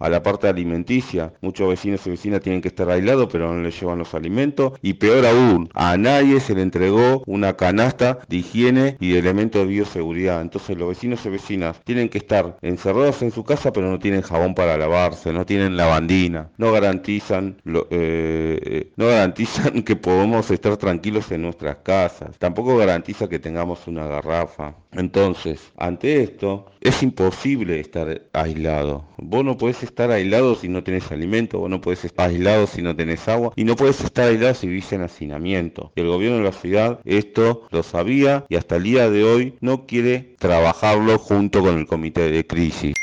la 0.00 0.22
parte 0.22 0.48
alimenticia. 0.48 1.32
Muchos 1.40 1.68
vecinos 1.68 2.06
y 2.06 2.10
vecinas 2.10 2.40
tienen 2.40 2.60
que 2.60 2.68
estar 2.68 2.88
aislados, 2.90 3.28
pero 3.30 3.52
no 3.52 3.62
les 3.62 3.78
llevan 3.80 3.98
los 3.98 4.14
alimentos 4.14 4.72
y 4.82 4.94
peor 4.94 5.26
aún, 5.26 5.68
a 5.74 5.96
nadie 5.96 6.40
se 6.40 6.54
le 6.54 6.62
entregó 6.62 7.22
una 7.26 7.56
canasta 7.56 8.18
de 8.28 8.36
higiene 8.36 8.96
y 9.00 9.12
de 9.12 9.18
elementos 9.18 9.62
de 9.62 9.68
bioseguridad. 9.68 10.40
Entonces 10.40 10.76
los 10.76 10.88
vecinos 10.88 11.24
y 11.26 11.28
vecinas 11.30 11.80
tienen 11.84 12.08
que 12.08 12.18
estar 12.18 12.56
encerrados 12.62 13.22
en 13.22 13.30
su 13.30 13.44
casa, 13.44 13.72
pero 13.72 13.90
no 13.90 13.98
tienen 13.98 14.22
jabón 14.22 14.54
para 14.54 14.76
lavarse, 14.76 15.32
no 15.32 15.44
tienen 15.44 15.76
lavandina, 15.76 16.50
no 16.56 16.72
garantizan, 16.72 17.60
eh, 17.90 18.92
no 18.96 19.06
garantizan 19.06 19.82
que 19.84 19.96
podamos 19.96 20.50
estar 20.50 20.76
tranquilos 20.76 21.30
en 21.32 21.42
nuestras 21.42 21.76
casas, 21.76 22.38
tampoco 22.38 22.65
garantiza 22.74 23.28
que 23.28 23.38
tengamos 23.38 23.86
una 23.86 24.06
garrafa. 24.06 24.74
Entonces, 24.92 25.60
ante 25.76 26.22
esto, 26.22 26.66
es 26.80 27.02
imposible 27.02 27.78
estar 27.78 28.22
aislado. 28.32 29.04
Vos 29.18 29.44
no 29.44 29.58
podés 29.58 29.82
estar 29.82 30.10
aislado 30.10 30.54
si 30.54 30.68
no 30.68 30.82
tenés 30.82 31.12
alimento, 31.12 31.58
vos 31.58 31.70
no 31.70 31.80
podés 31.80 32.04
estar 32.04 32.30
aislado 32.30 32.66
si 32.66 32.82
no 32.82 32.96
tenés 32.96 33.28
agua, 33.28 33.52
y 33.56 33.64
no 33.64 33.76
podés 33.76 34.00
estar 34.00 34.28
aislado 34.28 34.54
si 34.54 34.66
vivís 34.66 34.92
en 34.92 35.02
hacinamiento. 35.02 35.92
el 35.94 36.08
gobierno 36.08 36.38
de 36.38 36.44
la 36.44 36.52
ciudad 36.52 37.00
esto 37.04 37.66
lo 37.70 37.82
sabía 37.82 38.44
y 38.48 38.56
hasta 38.56 38.76
el 38.76 38.82
día 38.82 39.10
de 39.10 39.24
hoy 39.24 39.54
no 39.60 39.86
quiere 39.86 40.34
trabajarlo 40.38 41.18
junto 41.18 41.60
con 41.60 41.78
el 41.78 41.86
comité 41.86 42.30
de 42.30 42.46
crisis. 42.46 42.94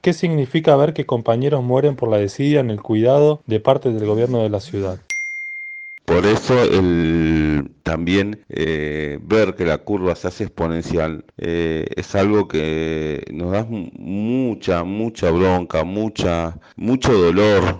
¿Qué 0.00 0.12
significa 0.12 0.74
ver 0.76 0.94
que 0.94 1.06
compañeros 1.06 1.62
mueren 1.62 1.94
por 1.94 2.08
la 2.08 2.16
desidia 2.16 2.60
en 2.60 2.70
el 2.70 2.82
cuidado 2.82 3.40
de 3.46 3.60
parte 3.60 3.92
del 3.92 4.04
gobierno 4.04 4.42
de 4.42 4.50
la 4.50 4.60
ciudad? 4.60 4.98
Por 6.12 6.26
eso 6.26 6.62
el, 6.62 7.70
también 7.84 8.44
eh, 8.50 9.18
ver 9.22 9.54
que 9.54 9.64
la 9.64 9.78
curva 9.78 10.14
se 10.14 10.28
hace 10.28 10.44
exponencial 10.44 11.24
eh, 11.38 11.86
es 11.96 12.14
algo 12.14 12.48
que 12.48 13.24
nos 13.32 13.52
da 13.52 13.64
mucha, 13.64 14.84
mucha 14.84 15.30
bronca, 15.30 15.84
mucha, 15.84 16.60
mucho 16.76 17.14
dolor, 17.14 17.78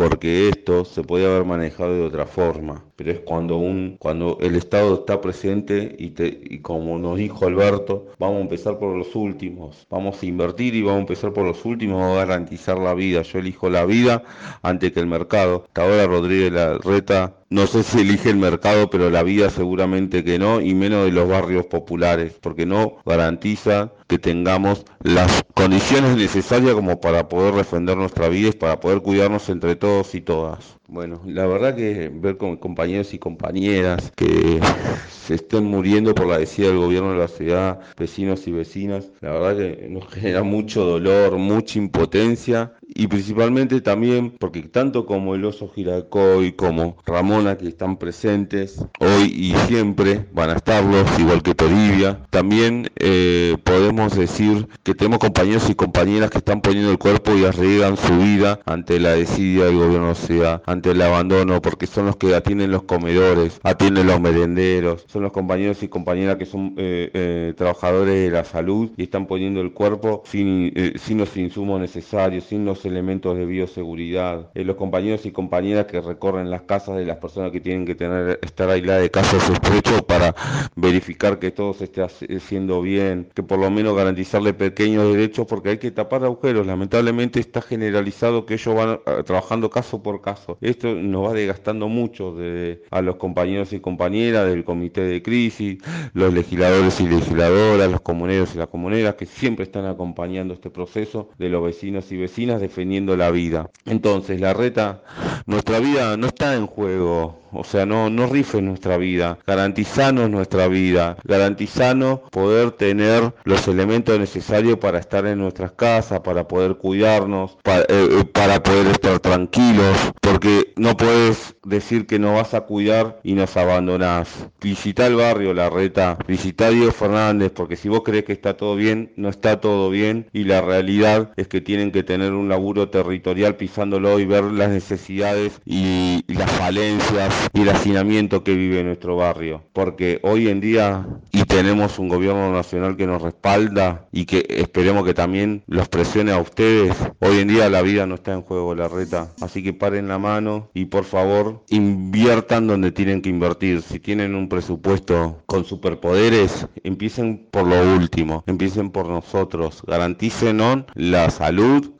porque 0.00 0.48
esto 0.48 0.86
se 0.86 1.02
podía 1.02 1.26
haber 1.26 1.44
manejado 1.44 1.94
de 1.94 2.02
otra 2.04 2.24
forma 2.24 2.84
pero 3.00 3.12
es 3.12 3.20
cuando 3.20 3.56
un 3.56 3.96
cuando 3.98 4.36
el 4.42 4.56
Estado 4.56 4.92
está 4.92 5.22
presente 5.22 5.96
y, 5.98 6.10
te, 6.10 6.38
y 6.50 6.58
como 6.58 6.98
nos 6.98 7.16
dijo 7.16 7.46
Alberto, 7.46 8.08
vamos 8.18 8.36
a 8.36 8.42
empezar 8.42 8.78
por 8.78 8.94
los 8.94 9.16
últimos, 9.16 9.86
vamos 9.88 10.22
a 10.22 10.26
invertir 10.26 10.74
y 10.74 10.82
vamos 10.82 10.98
a 10.98 11.00
empezar 11.00 11.32
por 11.32 11.46
los 11.46 11.64
últimos, 11.64 12.02
a 12.02 12.26
garantizar 12.26 12.78
la 12.78 12.92
vida. 12.92 13.22
Yo 13.22 13.38
elijo 13.38 13.70
la 13.70 13.86
vida 13.86 14.22
ante 14.60 14.92
que 14.92 15.00
el 15.00 15.06
mercado. 15.06 15.64
Hasta 15.68 15.82
ahora 15.82 16.06
Rodríguez 16.06 16.52
Larreta 16.52 17.38
no 17.48 17.66
sé 17.66 17.84
si 17.84 18.00
elige 18.00 18.28
el 18.28 18.36
mercado, 18.36 18.90
pero 18.90 19.08
la 19.08 19.22
vida 19.22 19.48
seguramente 19.48 20.22
que 20.22 20.38
no, 20.38 20.60
y 20.60 20.74
menos 20.74 21.06
de 21.06 21.10
los 21.10 21.26
barrios 21.26 21.66
populares, 21.66 22.34
porque 22.40 22.66
no 22.66 22.98
garantiza 23.06 23.92
que 24.10 24.18
tengamos 24.18 24.84
las 25.04 25.44
condiciones 25.54 26.16
necesarias 26.16 26.74
como 26.74 27.00
para 27.00 27.28
poder 27.28 27.54
defender 27.54 27.96
nuestra 27.96 28.28
vida 28.28 28.48
y 28.48 28.52
para 28.52 28.80
poder 28.80 29.02
cuidarnos 29.02 29.48
entre 29.48 29.76
todos 29.76 30.16
y 30.16 30.20
todas. 30.20 30.80
Bueno, 30.88 31.22
la 31.24 31.46
verdad 31.46 31.76
que 31.76 32.10
ver 32.12 32.36
con 32.36 32.56
compañeros 32.56 33.14
y 33.14 33.20
compañeras 33.20 34.12
que 34.16 34.60
se 35.08 35.36
estén 35.36 35.64
muriendo 35.64 36.12
por 36.12 36.26
la 36.26 36.38
decida 36.38 36.66
del 36.66 36.78
gobierno 36.78 37.12
de 37.12 37.18
la 37.18 37.28
ciudad, 37.28 37.78
vecinos 37.96 38.48
y 38.48 38.50
vecinas, 38.50 39.12
la 39.20 39.30
verdad 39.30 39.56
que 39.56 39.88
nos 39.88 40.08
genera 40.12 40.42
mucho 40.42 40.84
dolor, 40.84 41.38
mucha 41.38 41.78
impotencia 41.78 42.72
y 42.94 43.06
principalmente 43.06 43.80
también 43.80 44.30
porque 44.38 44.62
tanto 44.62 45.06
como 45.06 45.34
el 45.34 45.44
oso 45.44 45.70
Giracoy 45.74 46.52
como 46.52 46.96
Ramona 47.06 47.56
que 47.56 47.68
están 47.68 47.96
presentes 47.96 48.84
hoy 48.98 49.32
y 49.34 49.54
siempre 49.66 50.26
van 50.32 50.50
a 50.50 50.54
estarlos, 50.54 51.06
igual 51.18 51.42
que 51.42 51.54
Toribia, 51.54 52.20
también 52.30 52.90
eh, 52.96 53.56
podemos 53.64 54.16
decir 54.16 54.68
que 54.82 54.94
tenemos 54.94 55.18
compañeros 55.18 55.68
y 55.70 55.74
compañeras 55.74 56.30
que 56.30 56.38
están 56.38 56.60
poniendo 56.60 56.90
el 56.90 56.98
cuerpo 56.98 57.36
y 57.36 57.44
arriesgan 57.44 57.96
su 57.96 58.16
vida 58.18 58.60
ante 58.66 58.98
la 59.00 59.10
desidia 59.12 59.64
del 59.66 59.76
gobierno 59.76 60.08
de 60.08 60.12
la 60.12 60.14
ciudad 60.14 60.62
el 60.90 61.02
abandono, 61.02 61.60
porque 61.62 61.86
son 61.86 62.06
los 62.06 62.16
que 62.16 62.34
atienden 62.34 62.70
los 62.70 62.82
comedores, 62.82 63.60
atienden 63.62 64.06
los 64.06 64.20
merenderos, 64.20 65.04
son 65.06 65.22
los 65.22 65.32
compañeros 65.32 65.82
y 65.82 65.88
compañeras 65.88 66.36
que 66.36 66.46
son 66.46 66.74
eh, 66.76 67.10
eh, 67.12 67.54
trabajadores 67.56 68.14
de 68.14 68.30
la 68.30 68.44
salud 68.44 68.90
y 68.96 69.04
están 69.04 69.26
poniendo 69.26 69.60
el 69.60 69.72
cuerpo 69.72 70.22
sin, 70.26 70.72
sin 70.96 71.18
los 71.18 71.36
insumos 71.36 71.80
necesarios, 71.80 72.44
sin 72.44 72.64
los 72.64 72.79
elementos 72.84 73.36
de 73.36 73.46
bioseguridad. 73.46 74.50
los 74.54 74.76
compañeros 74.76 75.26
y 75.26 75.32
compañeras 75.32 75.86
que 75.86 76.00
recorren 76.00 76.50
las 76.50 76.62
casas 76.62 76.96
de 76.96 77.04
las 77.04 77.18
personas 77.18 77.52
que 77.52 77.60
tienen 77.60 77.86
que 77.86 77.94
tener 77.94 78.38
estar 78.42 78.70
aisladas 78.70 79.02
de 79.02 79.10
casos 79.10 79.42
sospechos 79.42 80.02
para 80.02 80.34
verificar 80.76 81.38
que 81.38 81.50
todo 81.50 81.74
se 81.74 81.84
esté 81.84 82.02
haciendo 82.02 82.82
bien, 82.82 83.28
que 83.34 83.42
por 83.42 83.58
lo 83.58 83.70
menos 83.70 83.96
garantizarle 83.96 84.54
pequeños 84.54 85.12
derechos, 85.12 85.46
porque 85.46 85.70
hay 85.70 85.78
que 85.78 85.90
tapar 85.90 86.24
agujeros. 86.24 86.66
Lamentablemente 86.66 87.40
está 87.40 87.60
generalizado 87.60 88.46
que 88.46 88.54
ellos 88.54 88.74
van 88.74 89.00
trabajando 89.24 89.70
caso 89.70 90.02
por 90.02 90.20
caso 90.20 90.58
esto 90.60 90.94
nos 90.94 91.26
va 91.26 91.32
desgastando 91.32 91.88
mucho 91.88 92.34
de, 92.34 92.82
a 92.90 93.02
los 93.02 93.16
compañeros 93.16 93.72
y 93.72 93.80
compañeras 93.80 94.48
del 94.48 94.64
comité 94.64 95.02
de 95.02 95.22
crisis, 95.22 95.78
los 96.14 96.32
legisladores 96.32 97.00
y 97.00 97.08
legisladoras, 97.08 97.90
los 97.90 98.00
comuneros 98.00 98.54
y 98.54 98.58
las 98.58 98.68
comuneras 98.68 99.14
que 99.14 99.26
siempre 99.26 99.64
están 99.64 99.86
acompañando 99.86 100.54
este 100.54 100.70
proceso 100.70 101.30
de 101.38 101.48
los 101.48 101.64
vecinos 101.64 102.10
y 102.12 102.16
vecinas 102.16 102.60
defendiendo 102.70 103.16
la 103.16 103.30
vida. 103.30 103.68
Entonces, 103.84 104.40
la 104.40 104.54
reta, 104.54 105.02
nuestra 105.46 105.80
vida 105.80 106.16
no 106.16 106.28
está 106.28 106.54
en 106.54 106.66
juego. 106.66 107.40
O 107.52 107.64
sea, 107.64 107.84
no, 107.84 108.10
no 108.10 108.26
rife 108.26 108.62
nuestra 108.62 108.96
vida, 108.96 109.38
garantizanos 109.44 110.30
nuestra 110.30 110.68
vida, 110.68 111.16
garantizanos 111.24 112.20
poder 112.30 112.70
tener 112.70 113.34
los 113.44 113.66
elementos 113.66 114.18
necesarios 114.18 114.78
para 114.78 115.00
estar 115.00 115.26
en 115.26 115.38
nuestras 115.38 115.72
casas, 115.72 116.20
para 116.20 116.46
poder 116.46 116.76
cuidarnos, 116.76 117.56
para, 117.64 117.82
eh, 117.82 117.86
eh, 117.88 118.24
para 118.24 118.62
poder 118.62 118.86
estar 118.86 119.18
tranquilos, 119.18 119.96
porque 120.20 120.72
no 120.76 120.96
puedes 120.96 121.56
decir 121.64 122.06
que 122.06 122.18
no 122.18 122.34
vas 122.34 122.54
a 122.54 122.62
cuidar 122.62 123.18
y 123.24 123.32
nos 123.32 123.56
abandonás. 123.56 124.46
Visita 124.60 125.06
el 125.06 125.16
barrio 125.16 125.52
La 125.52 125.70
Reta, 125.70 126.18
visita 126.28 126.66
a 126.66 126.70
Diego 126.70 126.92
Fernández, 126.92 127.50
porque 127.52 127.76
si 127.76 127.88
vos 127.88 128.02
crees 128.04 128.24
que 128.24 128.32
está 128.32 128.56
todo 128.56 128.76
bien, 128.76 129.12
no 129.16 129.28
está 129.28 129.60
todo 129.60 129.90
bien. 129.90 130.28
Y 130.32 130.44
la 130.44 130.60
realidad 130.60 131.32
es 131.36 131.48
que 131.48 131.60
tienen 131.60 131.90
que 131.90 132.02
tener 132.02 132.32
un 132.32 132.48
territorial 132.88 133.56
pisándolo 133.56 134.18
y 134.20 134.26
ver 134.26 134.44
las 134.44 134.70
necesidades 134.70 135.60
y 135.64 136.22
las 136.28 136.50
falencias 136.52 137.50
y 137.52 137.62
el 137.62 137.70
hacinamiento 137.70 138.44
que 138.44 138.54
vive 138.54 138.84
nuestro 138.84 139.16
barrio. 139.16 139.62
Porque 139.72 140.20
hoy 140.22 140.48
en 140.48 140.60
día, 140.60 141.06
y 141.32 141.44
tenemos 141.44 141.98
un 141.98 142.08
gobierno 142.08 142.52
nacional 142.52 142.96
que 142.96 143.06
nos 143.06 143.22
respalda 143.22 144.08
y 144.12 144.26
que 144.26 144.46
esperemos 144.48 145.04
que 145.04 145.14
también 145.14 145.62
los 145.66 145.88
presione 145.88 146.32
a 146.32 146.38
ustedes, 146.38 146.94
hoy 147.18 147.38
en 147.38 147.48
día 147.48 147.68
la 147.68 147.82
vida 147.82 148.06
no 148.06 148.16
está 148.16 148.32
en 148.32 148.42
juego, 148.42 148.74
la 148.74 148.88
reta. 148.88 149.32
Así 149.40 149.62
que 149.62 149.72
paren 149.72 150.08
la 150.08 150.18
mano 150.18 150.70
y 150.74 150.86
por 150.86 151.04
favor 151.04 151.64
inviertan 151.70 152.66
donde 152.66 152.92
tienen 152.92 153.22
que 153.22 153.30
invertir. 153.30 153.82
Si 153.82 153.98
tienen 153.98 154.34
un 154.34 154.48
presupuesto 154.48 155.42
con 155.46 155.64
superpoderes, 155.64 156.66
empiecen 156.84 157.48
por 157.50 157.66
lo 157.66 157.96
último, 157.96 158.44
empiecen 158.46 158.90
por 158.90 159.08
nosotros. 159.08 159.82
Garanticen 159.86 160.60
la 160.94 161.30
salud, 161.30 161.92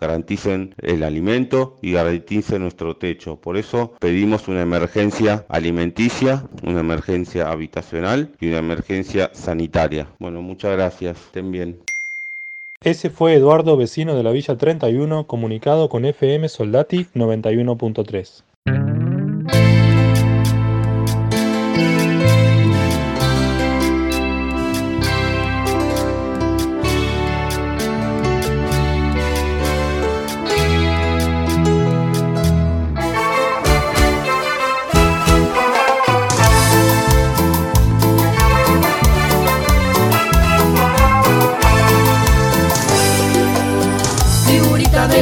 el 0.55 1.03
alimento 1.03 1.77
y 1.83 1.93
garanticen 1.93 2.63
nuestro 2.63 2.97
techo. 2.97 3.37
Por 3.37 3.57
eso 3.57 3.95
pedimos 4.01 4.49
una 4.49 4.63
emergencia 4.63 5.45
alimenticia, 5.49 6.45
una 6.63 6.81
emergencia 6.81 7.51
habitacional 7.51 8.33
y 8.41 8.49
una 8.49 8.59
emergencia 8.59 9.31
sanitaria. 9.33 10.09
Bueno, 10.19 10.43
muchas 10.43 10.73
gracias. 10.73 11.19
Estén 11.19 11.51
bien. 11.51 11.81
Ese 12.83 13.11
fue 13.11 13.35
Eduardo, 13.35 13.77
vecino 13.77 14.15
de 14.15 14.23
la 14.23 14.31
Villa 14.31 14.57
31, 14.57 15.27
comunicado 15.27 15.91
con 15.91 16.07
FM 16.07 16.49
Soldati 16.49 17.07
91.3. 17.15 19.10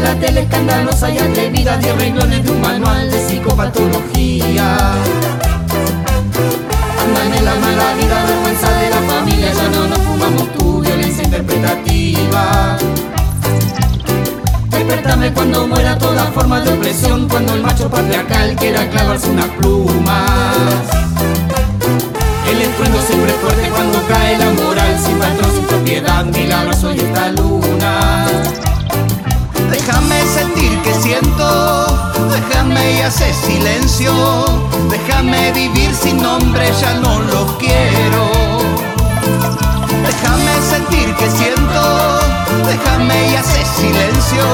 novela 0.00 0.14
telescandalosa 0.20 1.10
y 1.10 1.18
atrevida 1.18 1.76
de 1.76 1.92
renglones 1.92 2.44
de 2.44 2.50
un 2.50 2.60
manual 2.60 3.10
de 3.10 3.18
psicopatología. 3.18 4.76
Andan 7.02 7.44
la 7.44 7.54
mala 7.56 7.94
vida, 7.94 8.24
vergüenza 8.24 8.70
de 8.78 8.90
la 8.90 9.00
familia, 9.12 9.52
ya 9.52 9.68
no 9.68 9.88
nos 9.88 9.98
fumamos 9.98 10.52
tu 10.52 10.80
violencia 10.80 11.24
interpretativa. 11.24 12.76
Despertame 14.70 15.32
cuando 15.32 15.66
muera 15.66 15.98
toda 15.98 16.26
forma 16.26 16.60
de 16.60 16.72
opresión, 16.74 17.28
cuando 17.28 17.54
el 17.54 17.62
macho 17.62 17.90
patriarcal 17.90 18.54
quiera 18.56 18.88
clavarse 18.90 19.30
unas 19.30 19.48
plumas. 19.58 20.84
El 22.48 22.62
estruendo 22.62 23.02
siempre 23.02 23.32
es 23.32 23.36
fuerte 23.38 23.68
cuando 23.70 24.00
cae 24.06 24.38
la 24.38 24.50
moral, 24.50 24.96
sin 25.04 25.18
patrón, 25.18 25.50
sin 25.56 25.64
propiedad, 25.64 26.24
mil 26.24 26.52
abrazos 26.52 26.94
y 26.94 27.00
esta 27.00 27.28
luna. 27.32 28.67
Déjame 29.70 30.20
sentir 30.26 30.80
que 30.82 30.94
siento, 30.94 31.86
déjame 32.30 32.92
y 32.92 33.00
hace 33.02 33.32
silencio, 33.34 34.12
déjame 34.88 35.52
vivir 35.52 35.94
sin 35.94 36.22
nombre, 36.22 36.70
ya 36.80 36.94
no 36.94 37.20
lo 37.20 37.58
quiero. 37.58 38.30
Déjame 40.06 40.52
sentir 40.70 41.14
que 41.16 41.30
siento, 41.30 42.20
déjame 42.66 43.30
y 43.30 43.36
hace 43.36 43.64
silencio, 43.80 44.44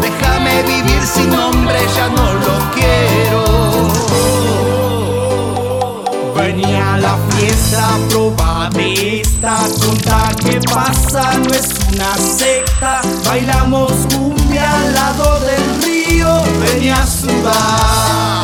déjame 0.00 0.62
vivir 0.62 1.02
sin 1.02 1.30
nombre, 1.30 1.78
ya 1.94 2.08
no 2.08 2.32
lo 2.32 2.70
quiero. 2.74 3.47
Venía 6.48 6.96
la 6.96 7.18
fiesta, 7.28 7.90
proba 8.08 8.70
de 8.72 9.20
esta 9.20 9.68
tonta 9.78 10.30
que 10.42 10.58
pasa, 10.60 11.34
no 11.34 11.50
es 11.52 11.68
una 11.92 12.16
secta, 12.16 13.02
bailamos 13.26 13.92
cumbia 14.14 14.76
al 14.78 14.94
lado 14.94 15.40
del 15.40 15.82
río, 15.82 16.42
venía 16.62 17.02
a 17.02 17.06
sudar. 17.06 18.37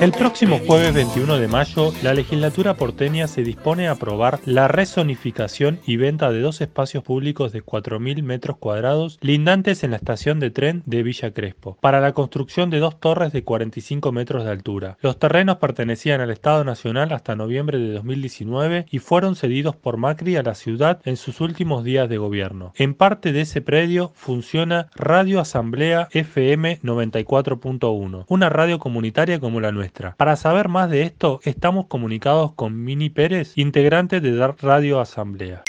El 0.00 0.12
próximo 0.12 0.58
jueves 0.66 0.94
21 0.94 1.36
de 1.36 1.46
mayo, 1.46 1.92
la 2.02 2.14
legislatura 2.14 2.72
porteña 2.72 3.28
se 3.28 3.42
dispone 3.42 3.86
a 3.86 3.90
aprobar 3.90 4.40
la 4.46 4.66
rezonificación 4.66 5.78
y 5.86 5.98
venta 5.98 6.32
de 6.32 6.40
dos 6.40 6.62
espacios 6.62 7.04
públicos 7.04 7.52
de 7.52 7.62
4.000 7.62 8.22
metros 8.22 8.56
cuadrados 8.56 9.18
lindantes 9.20 9.84
en 9.84 9.90
la 9.90 9.98
estación 9.98 10.40
de 10.40 10.50
tren 10.50 10.82
de 10.86 11.02
Villa 11.02 11.34
Crespo, 11.34 11.76
para 11.82 12.00
la 12.00 12.14
construcción 12.14 12.70
de 12.70 12.78
dos 12.78 12.98
torres 12.98 13.30
de 13.34 13.44
45 13.44 14.10
metros 14.10 14.44
de 14.46 14.50
altura. 14.52 14.96
Los 15.02 15.18
terrenos 15.18 15.58
pertenecían 15.58 16.22
al 16.22 16.30
Estado 16.30 16.64
Nacional 16.64 17.12
hasta 17.12 17.36
noviembre 17.36 17.78
de 17.78 17.92
2019 17.92 18.86
y 18.90 19.00
fueron 19.00 19.36
cedidos 19.36 19.76
por 19.76 19.98
Macri 19.98 20.36
a 20.36 20.42
la 20.42 20.54
ciudad 20.54 21.02
en 21.04 21.18
sus 21.18 21.42
últimos 21.42 21.84
días 21.84 22.08
de 22.08 22.16
gobierno. 22.16 22.72
En 22.76 22.94
parte 22.94 23.32
de 23.34 23.42
ese 23.42 23.60
predio 23.60 24.12
funciona 24.14 24.88
Radio 24.94 25.40
Asamblea 25.40 26.08
FM 26.12 26.80
94.1, 26.80 28.24
una 28.28 28.48
radio 28.48 28.78
comunitaria 28.78 29.38
como 29.38 29.60
la 29.60 29.72
nuestra. 29.72 29.89
Para 30.16 30.36
saber 30.36 30.68
más 30.68 30.90
de 30.90 31.02
esto, 31.02 31.40
estamos 31.44 31.86
comunicados 31.86 32.52
con 32.52 32.84
Mini 32.84 33.10
Pérez, 33.10 33.56
integrante 33.56 34.20
de 34.20 34.46
Radio 34.60 35.00
Asamblea. 35.00 35.62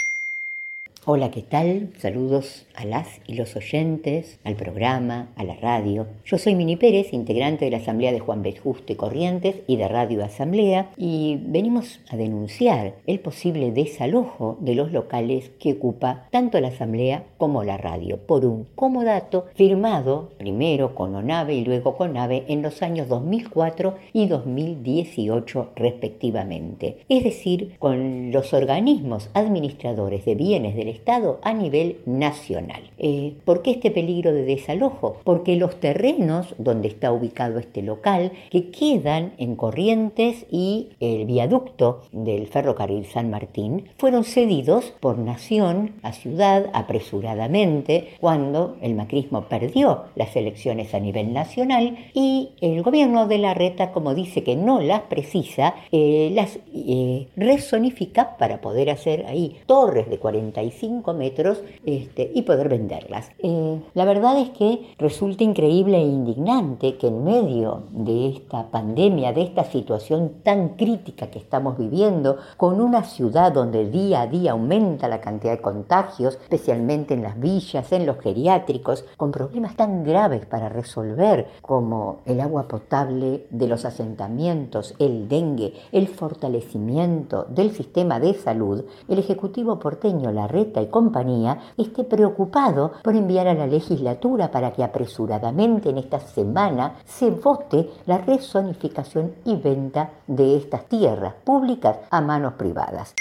Hola, 1.04 1.30
¿qué 1.30 1.42
tal? 1.42 1.90
Saludos 1.98 2.64
a 2.74 2.84
las 2.84 3.20
y 3.26 3.34
los 3.34 3.56
oyentes, 3.56 4.38
al 4.44 4.56
programa, 4.56 5.28
a 5.36 5.44
la 5.44 5.54
radio. 5.54 6.06
Yo 6.24 6.38
soy 6.38 6.54
Mini 6.54 6.76
Pérez, 6.76 7.12
integrante 7.12 7.64
de 7.64 7.70
la 7.70 7.78
Asamblea 7.78 8.12
de 8.12 8.20
Juan 8.20 8.42
B. 8.42 8.54
Juste 8.56 8.96
Corrientes 8.96 9.56
y 9.66 9.76
de 9.76 9.88
Radio 9.88 10.24
Asamblea, 10.24 10.90
y 10.96 11.38
venimos 11.42 12.00
a 12.08 12.16
denunciar 12.16 12.94
el 13.06 13.20
posible 13.20 13.72
desalojo 13.72 14.56
de 14.60 14.74
los 14.74 14.92
locales 14.92 15.50
que 15.58 15.72
ocupa 15.72 16.28
tanto 16.30 16.60
la 16.60 16.68
Asamblea 16.68 17.24
como 17.38 17.64
la 17.64 17.76
radio, 17.76 18.18
por 18.18 18.44
un 18.44 18.66
comodato 18.74 19.46
firmado 19.54 20.30
primero 20.38 20.94
con 20.94 21.14
ONAVE 21.14 21.54
y 21.54 21.64
luego 21.64 21.96
con 21.96 22.16
AVE 22.16 22.44
en 22.48 22.62
los 22.62 22.82
años 22.82 23.08
2004 23.08 23.96
y 24.12 24.26
2018 24.26 25.72
respectivamente, 25.76 26.98
es 27.08 27.24
decir, 27.24 27.76
con 27.78 28.32
los 28.32 28.52
organismos 28.54 29.30
administradores 29.34 30.24
de 30.24 30.34
bienes 30.34 30.76
del 30.76 30.88
Estado 30.88 31.40
a 31.42 31.52
nivel 31.52 31.98
nacional. 32.06 32.61
Eh, 32.98 33.34
¿Por 33.44 33.62
qué 33.62 33.72
este 33.72 33.90
peligro 33.90 34.32
de 34.32 34.44
desalojo? 34.44 35.16
Porque 35.24 35.56
los 35.56 35.80
terrenos 35.80 36.54
donde 36.58 36.88
está 36.88 37.12
ubicado 37.12 37.58
este 37.58 37.82
local, 37.82 38.32
que 38.50 38.70
quedan 38.70 39.32
en 39.38 39.56
Corrientes 39.56 40.46
y 40.50 40.90
el 41.00 41.24
viaducto 41.26 42.02
del 42.12 42.46
ferrocarril 42.46 43.06
San 43.06 43.30
Martín, 43.30 43.88
fueron 43.98 44.24
cedidos 44.24 44.92
por 45.00 45.18
Nación 45.18 45.92
a 46.02 46.12
Ciudad 46.12 46.70
apresuradamente 46.72 48.08
cuando 48.20 48.76
el 48.82 48.94
macrismo 48.94 49.42
perdió 49.42 50.04
las 50.14 50.34
elecciones 50.36 50.94
a 50.94 51.00
nivel 51.00 51.32
nacional 51.32 51.96
y 52.14 52.50
el 52.60 52.82
gobierno 52.82 53.26
de 53.26 53.38
la 53.38 53.54
reta, 53.54 53.92
como 53.92 54.14
dice 54.14 54.42
que 54.42 54.56
no 54.56 54.80
las 54.80 55.02
precisa, 55.02 55.74
eh, 55.90 56.30
las 56.34 56.58
eh, 56.74 57.28
resonifica 57.36 58.36
para 58.36 58.60
poder 58.60 58.90
hacer 58.90 59.26
ahí 59.26 59.56
torres 59.66 60.08
de 60.08 60.18
45 60.18 61.14
metros 61.14 61.62
este, 61.84 62.30
y 62.34 62.42
poder 62.52 62.68
venderlas. 62.68 63.30
Eh, 63.38 63.80
la 63.94 64.04
verdad 64.04 64.38
es 64.38 64.50
que 64.50 64.94
resulta 64.98 65.42
increíble 65.42 65.96
e 65.96 66.04
indignante 66.04 66.98
que 66.98 67.06
en 67.06 67.24
medio 67.24 67.84
de 67.92 68.28
esta 68.28 68.70
pandemia, 68.70 69.32
de 69.32 69.40
esta 69.40 69.64
situación 69.64 70.42
tan 70.42 70.70
crítica 70.76 71.28
que 71.28 71.38
estamos 71.38 71.78
viviendo, 71.78 72.36
con 72.58 72.78
una 72.78 73.04
ciudad 73.04 73.52
donde 73.52 73.88
día 73.88 74.20
a 74.20 74.26
día 74.26 74.52
aumenta 74.52 75.08
la 75.08 75.22
cantidad 75.22 75.52
de 75.52 75.62
contagios, 75.62 76.34
especialmente 76.42 77.14
en 77.14 77.22
las 77.22 77.40
villas, 77.40 77.90
en 77.90 78.04
los 78.04 78.18
geriátricos, 78.18 79.06
con 79.16 79.32
problemas 79.32 79.74
tan 79.74 80.04
graves 80.04 80.44
para 80.44 80.68
resolver 80.68 81.46
como 81.62 82.18
el 82.26 82.38
agua 82.38 82.68
potable 82.68 83.46
de 83.48 83.66
los 83.66 83.86
asentamientos, 83.86 84.94
el 84.98 85.26
dengue, 85.26 85.72
el 85.90 86.06
fortalecimiento 86.06 87.46
del 87.48 87.70
sistema 87.70 88.20
de 88.20 88.34
salud, 88.34 88.84
el 89.08 89.18
Ejecutivo 89.18 89.78
porteño 89.78 90.30
Larreta 90.32 90.82
y 90.82 90.88
compañía 90.88 91.58
esté 91.78 92.04
preocupado 92.42 92.92
por 93.02 93.14
enviar 93.14 93.46
a 93.46 93.54
la 93.54 93.66
legislatura 93.66 94.50
para 94.50 94.72
que 94.72 94.82
apresuradamente 94.82 95.90
en 95.90 95.98
esta 95.98 96.18
semana 96.18 96.94
se 97.04 97.30
vote 97.30 97.88
la 98.06 98.18
rezonificación 98.18 99.32
y 99.44 99.56
venta 99.56 100.10
de 100.26 100.56
estas 100.56 100.88
tierras 100.88 101.34
públicas 101.44 101.98
a 102.10 102.20
manos 102.20 102.54
privadas. 102.54 103.14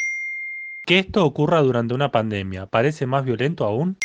Que 0.85 0.99
esto 0.99 1.25
ocurra 1.25 1.61
durante 1.61 1.93
una 1.93 2.11
pandemia, 2.11 2.65
¿parece 2.65 3.05
más 3.05 3.23
violento 3.23 3.65
aún? 3.65 3.97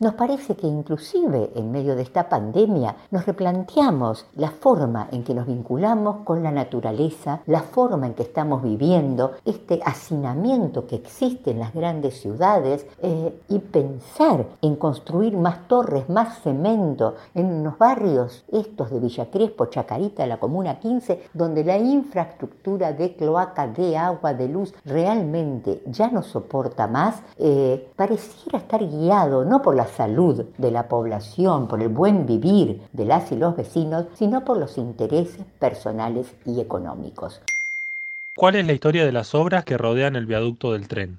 Nos 0.00 0.14
parece 0.14 0.54
que 0.54 0.68
inclusive 0.68 1.50
en 1.56 1.72
medio 1.72 1.96
de 1.96 2.02
esta 2.02 2.28
pandemia 2.28 2.94
nos 3.10 3.26
replanteamos 3.26 4.26
la 4.36 4.52
forma 4.52 5.08
en 5.10 5.24
que 5.24 5.34
nos 5.34 5.48
vinculamos 5.48 6.18
con 6.18 6.44
la 6.44 6.52
naturaleza, 6.52 7.40
la 7.46 7.62
forma 7.62 8.06
en 8.06 8.14
que 8.14 8.22
estamos 8.22 8.62
viviendo, 8.62 9.32
este 9.44 9.80
hacinamiento 9.84 10.86
que 10.86 10.94
existe 10.94 11.50
en 11.50 11.58
las 11.58 11.74
grandes 11.74 12.20
ciudades 12.20 12.86
eh, 13.02 13.40
y 13.48 13.58
pensar 13.58 14.46
en 14.62 14.76
construir 14.76 15.36
más 15.36 15.66
torres, 15.66 16.08
más 16.08 16.42
cemento 16.42 17.16
en 17.34 17.64
los 17.64 17.76
barrios 17.76 18.44
estos 18.52 18.92
de 18.92 19.00
Villa 19.00 19.28
Crespo, 19.32 19.66
Chacarita, 19.66 20.24
la 20.28 20.38
Comuna 20.38 20.78
15, 20.78 21.24
donde 21.34 21.64
la 21.64 21.76
infraestructura 21.76 22.92
de 22.92 23.16
cloaca, 23.16 23.66
de 23.66 23.96
agua, 23.96 24.32
de 24.32 24.48
luz 24.48 24.72
realmente 24.84 25.82
ya 25.86 26.08
no 26.08 26.22
soporta 26.22 26.86
más, 26.86 27.20
eh, 27.36 27.90
pareciera 27.96 28.58
estar 28.58 28.86
guiado 28.86 29.44
no 29.44 29.60
por 29.60 29.74
la 29.74 29.87
salud 29.88 30.44
de 30.58 30.70
la 30.70 30.88
población, 30.88 31.68
por 31.68 31.82
el 31.82 31.88
buen 31.88 32.26
vivir 32.26 32.82
de 32.92 33.04
las 33.04 33.32
y 33.32 33.36
los 33.36 33.56
vecinos, 33.56 34.06
sino 34.14 34.44
por 34.44 34.58
los 34.58 34.78
intereses 34.78 35.44
personales 35.58 36.34
y 36.46 36.60
económicos. 36.60 37.40
¿Cuál 38.36 38.54
es 38.54 38.66
la 38.66 38.72
historia 38.72 39.04
de 39.04 39.12
las 39.12 39.34
obras 39.34 39.64
que 39.64 39.76
rodean 39.76 40.14
el 40.14 40.26
viaducto 40.26 40.72
del 40.72 40.86
tren? 40.86 41.18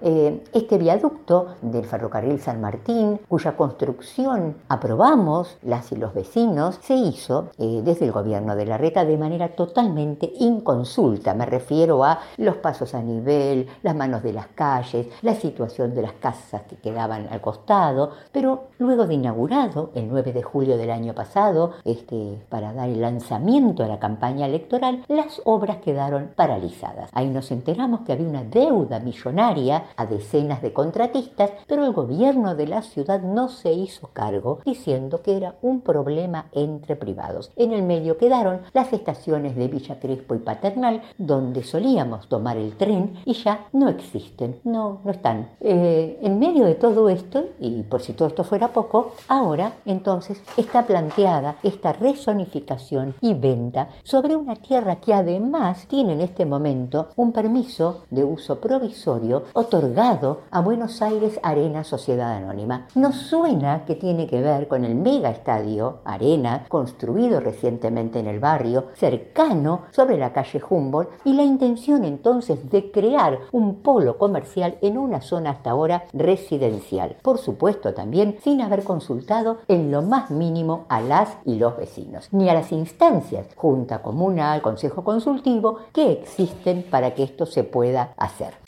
Eh, 0.00 0.44
este 0.52 0.78
viaducto 0.78 1.56
del 1.62 1.84
ferrocarril 1.84 2.40
San 2.40 2.60
Martín, 2.60 3.20
cuya 3.28 3.56
construcción 3.56 4.56
aprobamos 4.68 5.56
las 5.62 5.92
y 5.92 5.96
los 5.96 6.14
vecinos, 6.14 6.78
se 6.82 6.94
hizo 6.94 7.50
eh, 7.58 7.80
desde 7.84 8.06
el 8.06 8.12
gobierno 8.12 8.56
de 8.56 8.66
la 8.66 8.78
Reta 8.78 9.04
de 9.04 9.16
manera 9.16 9.48
totalmente 9.54 10.30
inconsulta. 10.38 11.34
Me 11.34 11.46
refiero 11.46 12.04
a 12.04 12.20
los 12.36 12.56
pasos 12.56 12.94
a 12.94 13.02
nivel, 13.02 13.66
las 13.82 13.96
manos 13.96 14.22
de 14.22 14.32
las 14.32 14.48
calles, 14.48 15.08
la 15.22 15.34
situación 15.34 15.94
de 15.94 16.02
las 16.02 16.12
casas 16.12 16.62
que 16.68 16.76
quedaban 16.76 17.28
al 17.30 17.40
costado, 17.40 18.12
pero 18.32 18.68
luego 18.78 19.06
de 19.06 19.14
inaugurado, 19.14 19.90
el 19.94 20.08
9 20.08 20.32
de 20.32 20.42
julio 20.42 20.76
del 20.76 20.90
año 20.90 21.14
pasado, 21.14 21.72
este, 21.84 22.44
para 22.48 22.72
dar 22.72 22.88
el 22.88 23.00
lanzamiento 23.00 23.82
a 23.82 23.88
la 23.88 23.98
campaña 23.98 24.46
electoral, 24.46 25.04
las 25.08 25.40
obras 25.44 25.78
quedaron 25.78 26.32
paralizadas. 26.36 27.10
Ahí 27.12 27.28
nos 27.28 27.50
enteramos 27.50 28.00
que 28.00 28.12
había 28.12 28.28
una 28.28 28.44
deuda 28.44 29.00
millonaria 29.00 29.84
a 29.96 30.06
decenas 30.06 30.62
de 30.62 30.72
contratistas, 30.72 31.50
pero 31.66 31.84
el 31.84 31.92
gobierno 31.92 32.54
de 32.54 32.66
la 32.66 32.82
ciudad 32.82 33.20
no 33.22 33.48
se 33.48 33.72
hizo 33.72 34.08
cargo 34.12 34.60
diciendo 34.64 35.22
que 35.22 35.36
era 35.36 35.56
un 35.62 35.80
problema 35.80 36.46
entre 36.52 36.96
privados. 36.96 37.50
En 37.56 37.72
el 37.72 37.82
medio 37.82 38.18
quedaron 38.18 38.60
las 38.72 38.92
estaciones 38.92 39.56
de 39.56 39.68
Villa 39.68 39.98
Crespo 40.00 40.34
y 40.34 40.38
Paternal, 40.38 41.02
donde 41.18 41.62
solíamos 41.62 42.28
tomar 42.28 42.56
el 42.56 42.76
tren 42.76 43.14
y 43.24 43.34
ya 43.34 43.66
no 43.72 43.88
existen, 43.88 44.60
no, 44.64 45.00
no 45.04 45.10
están. 45.10 45.50
Eh, 45.60 46.18
en 46.22 46.38
medio 46.38 46.64
de 46.64 46.74
todo 46.74 47.08
esto, 47.08 47.44
y 47.60 47.82
por 47.82 48.00
si 48.02 48.12
todo 48.12 48.28
esto 48.28 48.44
fuera 48.44 48.68
poco, 48.68 49.12
ahora 49.28 49.72
entonces 49.84 50.42
está 50.56 50.86
planteada 50.86 51.56
esta 51.62 51.92
rezonificación 51.92 53.14
y 53.20 53.34
venta 53.34 53.88
sobre 54.02 54.36
una 54.36 54.56
tierra 54.56 54.96
que 54.96 55.14
además 55.14 55.86
tiene 55.88 56.14
en 56.14 56.20
este 56.20 56.44
momento 56.44 57.08
un 57.16 57.32
permiso 57.32 58.04
de 58.10 58.24
uso 58.24 58.60
provisorio 58.60 59.44
otorgado 59.52 59.75
otorgado 59.76 60.40
a 60.50 60.60
Buenos 60.62 61.02
Aires 61.02 61.38
Arena 61.42 61.84
Sociedad 61.84 62.32
Anónima. 62.32 62.86
Nos 62.94 63.14
suena 63.14 63.84
que 63.84 63.94
tiene 63.94 64.26
que 64.26 64.40
ver 64.40 64.68
con 64.68 64.86
el 64.86 64.94
mega 64.94 65.28
estadio 65.28 65.98
Arena, 66.04 66.64
construido 66.68 67.40
recientemente 67.40 68.18
en 68.18 68.26
el 68.26 68.40
barrio, 68.40 68.86
cercano 68.94 69.82
sobre 69.90 70.16
la 70.16 70.32
calle 70.32 70.62
Humboldt, 70.66 71.10
y 71.24 71.34
la 71.34 71.42
intención 71.42 72.04
entonces 72.04 72.70
de 72.70 72.90
crear 72.90 73.38
un 73.52 73.82
polo 73.82 74.16
comercial 74.16 74.78
en 74.80 74.96
una 74.96 75.20
zona 75.20 75.50
hasta 75.50 75.72
ahora 75.72 76.04
residencial. 76.14 77.16
Por 77.20 77.36
supuesto 77.36 77.92
también 77.92 78.38
sin 78.42 78.62
haber 78.62 78.82
consultado 78.82 79.58
en 79.68 79.90
lo 79.90 80.00
más 80.00 80.30
mínimo 80.30 80.86
a 80.88 81.02
las 81.02 81.36
y 81.44 81.56
los 81.56 81.76
vecinos, 81.76 82.28
ni 82.32 82.48
a 82.48 82.54
las 82.54 82.72
instancias, 82.72 83.48
Junta 83.56 84.00
Comunal, 84.00 84.62
Consejo 84.62 85.04
Consultivo, 85.04 85.80
que 85.92 86.12
existen 86.12 86.82
para 86.90 87.14
que 87.14 87.24
esto 87.24 87.44
se 87.44 87.62
pueda 87.62 88.14
hacer. 88.16 88.65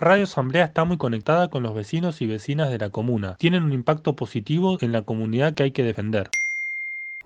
Radio 0.00 0.24
Asamblea 0.24 0.66
está 0.66 0.84
muy 0.84 0.96
conectada 0.96 1.48
con 1.48 1.64
los 1.64 1.74
vecinos 1.74 2.22
y 2.22 2.28
vecinas 2.28 2.70
de 2.70 2.78
la 2.78 2.90
comuna. 2.90 3.34
Tienen 3.36 3.64
un 3.64 3.72
impacto 3.72 4.14
positivo 4.14 4.78
en 4.80 4.92
la 4.92 5.02
comunidad 5.02 5.54
que 5.54 5.64
hay 5.64 5.70
que 5.72 5.82
defender. 5.82 6.30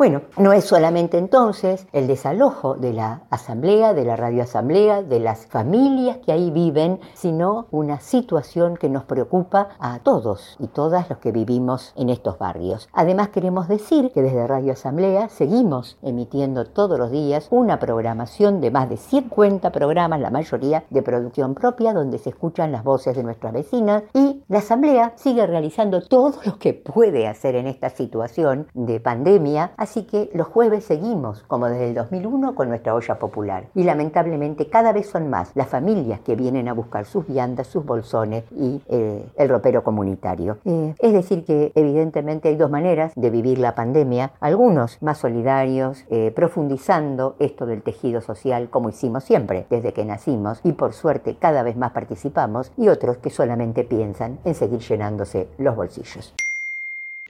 Bueno, 0.03 0.23
no 0.37 0.53
es 0.53 0.65
solamente 0.65 1.17
entonces 1.17 1.87
el 1.93 2.09
desalojo 2.09 2.75
de 2.75 2.93
la 2.93 3.23
asamblea, 3.31 3.95
de 3.95 4.05
la 4.05 4.17
radioasamblea, 4.17 5.01
de 5.05 5.21
las 5.21 5.47
familias 5.47 6.19
que 6.19 6.33
ahí 6.33 6.51
viven, 6.51 6.99
sino 7.15 7.69
una 7.71 8.01
situación 8.01 8.77
que 8.77 8.89
nos 8.89 9.05
preocupa 9.05 9.69
a 9.79 10.01
todos 10.01 10.57
y 10.59 10.67
todas 10.67 11.09
los 11.09 11.19
que 11.19 11.31
vivimos 11.31 11.93
en 11.95 12.11
estos 12.11 12.37
barrios. 12.37 12.89
Además 12.93 13.29
queremos 13.29 13.69
decir 13.69 14.11
que 14.11 14.23
desde 14.23 14.45
Radio 14.49 14.73
Asamblea 14.73 15.29
seguimos 15.29 15.97
emitiendo 16.03 16.65
todos 16.65 16.99
los 16.99 17.13
días 17.13 17.47
una 17.53 17.79
programación 17.79 18.61
de 18.61 18.73
más 18.73 18.89
de 18.89 18.97
50 18.97 19.71
programas, 19.71 20.19
la 20.19 20.31
mayoría 20.31 20.83
de 20.91 21.03
producción 21.03 21.55
propia, 21.55 21.95
donde 21.95 22.19
se 22.19 22.31
escuchan 22.31 22.73
las 22.73 22.83
voces 22.83 23.15
de 23.15 23.23
nuestras 23.23 23.53
vecinas 23.53 24.03
y 24.15 24.42
la 24.49 24.59
Asamblea 24.59 25.13
sigue 25.17 25.47
realizando 25.47 26.03
todo 26.03 26.41
lo 26.45 26.59
que 26.59 26.75
puede 26.75 27.27
hacer 27.27 27.55
en 27.55 27.67
esta 27.67 27.91
situación 27.91 28.67
de 28.75 29.01
pandemia 29.01 29.73
Así 29.77 30.05
que 30.05 30.31
los 30.35 30.47
jueves 30.47 30.85
seguimos, 30.85 31.43
como 31.47 31.69
desde 31.69 31.89
el 31.89 31.95
2001, 31.95 32.55
con 32.55 32.69
nuestra 32.69 32.95
olla 32.95 33.19
popular. 33.19 33.67
Y 33.75 33.85
lamentablemente 33.85 34.69
cada 34.69 34.93
vez 34.93 35.09
son 35.09 35.31
más 35.31 35.51
las 35.55 35.69
familias 35.69 36.21
que 36.21 36.37
vienen 36.37 36.69
a 36.69 36.73
buscar 36.73 37.05
sus 37.05 37.27
viandas, 37.27 37.67
sus 37.67 37.85
bolsones 37.85 38.45
y 38.53 38.81
eh, 38.89 39.25
el 39.37 39.49
ropero 39.49 39.83
comunitario. 39.83 40.59
Eh, 40.65 40.95
es 40.99 41.13
decir, 41.13 41.45
que 41.45 41.73
evidentemente 41.75 42.49
hay 42.49 42.57
dos 42.57 42.71
maneras 42.71 43.13
de 43.17 43.31
vivir 43.31 43.59
la 43.59 43.75
pandemia. 43.75 44.33
Algunos 44.41 44.99
más 45.03 45.19
solidarios, 45.19 46.05
eh, 46.11 46.33
profundizando 46.35 47.37
esto 47.39 47.67
del 47.67 47.83
tejido 47.83 48.21
social 48.21 48.71
como 48.71 48.89
hicimos 48.89 49.25
siempre, 49.25 49.67
desde 49.71 49.93
que 49.93 50.05
nacimos, 50.05 50.61
y 50.63 50.73
por 50.73 50.93
suerte 50.93 51.37
cada 51.37 51.63
vez 51.63 51.77
más 51.77 51.93
participamos, 51.93 52.73
y 52.77 52.89
otros 52.89 53.19
que 53.19 53.31
solamente 53.31 53.85
piensan 53.85 54.32
en 54.45 54.55
seguir 54.55 54.81
llenándose 54.81 55.49
los 55.59 55.77
bolsillos. 55.77 56.35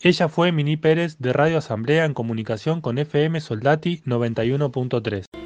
Ella 0.03 0.29
fue 0.29 0.51
Mini 0.51 0.77
Pérez 0.77 1.19
de 1.19 1.33
Radio 1.33 1.59
Asamblea 1.59 2.05
en 2.05 2.15
comunicación 2.15 2.81
con 2.81 2.99
FM 2.99 3.41
Soldati 3.41 4.03
91.3. 4.05 5.42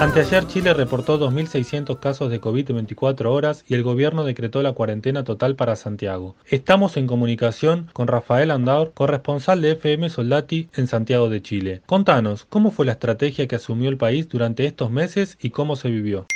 Anteayer 0.00 0.46
Chile 0.48 0.74
reportó 0.74 1.20
2.600 1.20 2.00
casos 2.00 2.30
de 2.30 2.40
COVID 2.40 2.70
en 2.70 2.76
24 2.76 3.32
horas 3.32 3.64
y 3.68 3.74
el 3.74 3.84
gobierno 3.84 4.24
decretó 4.24 4.60
la 4.60 4.72
cuarentena 4.72 5.22
total 5.22 5.54
para 5.54 5.76
Santiago. 5.76 6.34
Estamos 6.48 6.96
en 6.96 7.06
comunicación 7.06 7.88
con 7.92 8.08
Rafael 8.08 8.50
Andaur, 8.50 8.90
corresponsal 8.92 9.62
de 9.62 9.70
FM 9.72 10.10
Soldati 10.10 10.68
en 10.74 10.88
Santiago 10.88 11.28
de 11.30 11.42
Chile. 11.42 11.82
Contanos, 11.86 12.44
¿cómo 12.48 12.72
fue 12.72 12.86
la 12.86 12.92
estrategia 12.92 13.46
que 13.46 13.54
asumió 13.54 13.88
el 13.88 13.98
país 13.98 14.28
durante 14.28 14.66
estos 14.66 14.90
meses 14.90 15.38
y 15.40 15.50
cómo 15.50 15.76
se 15.76 15.90
vivió? 15.90 16.26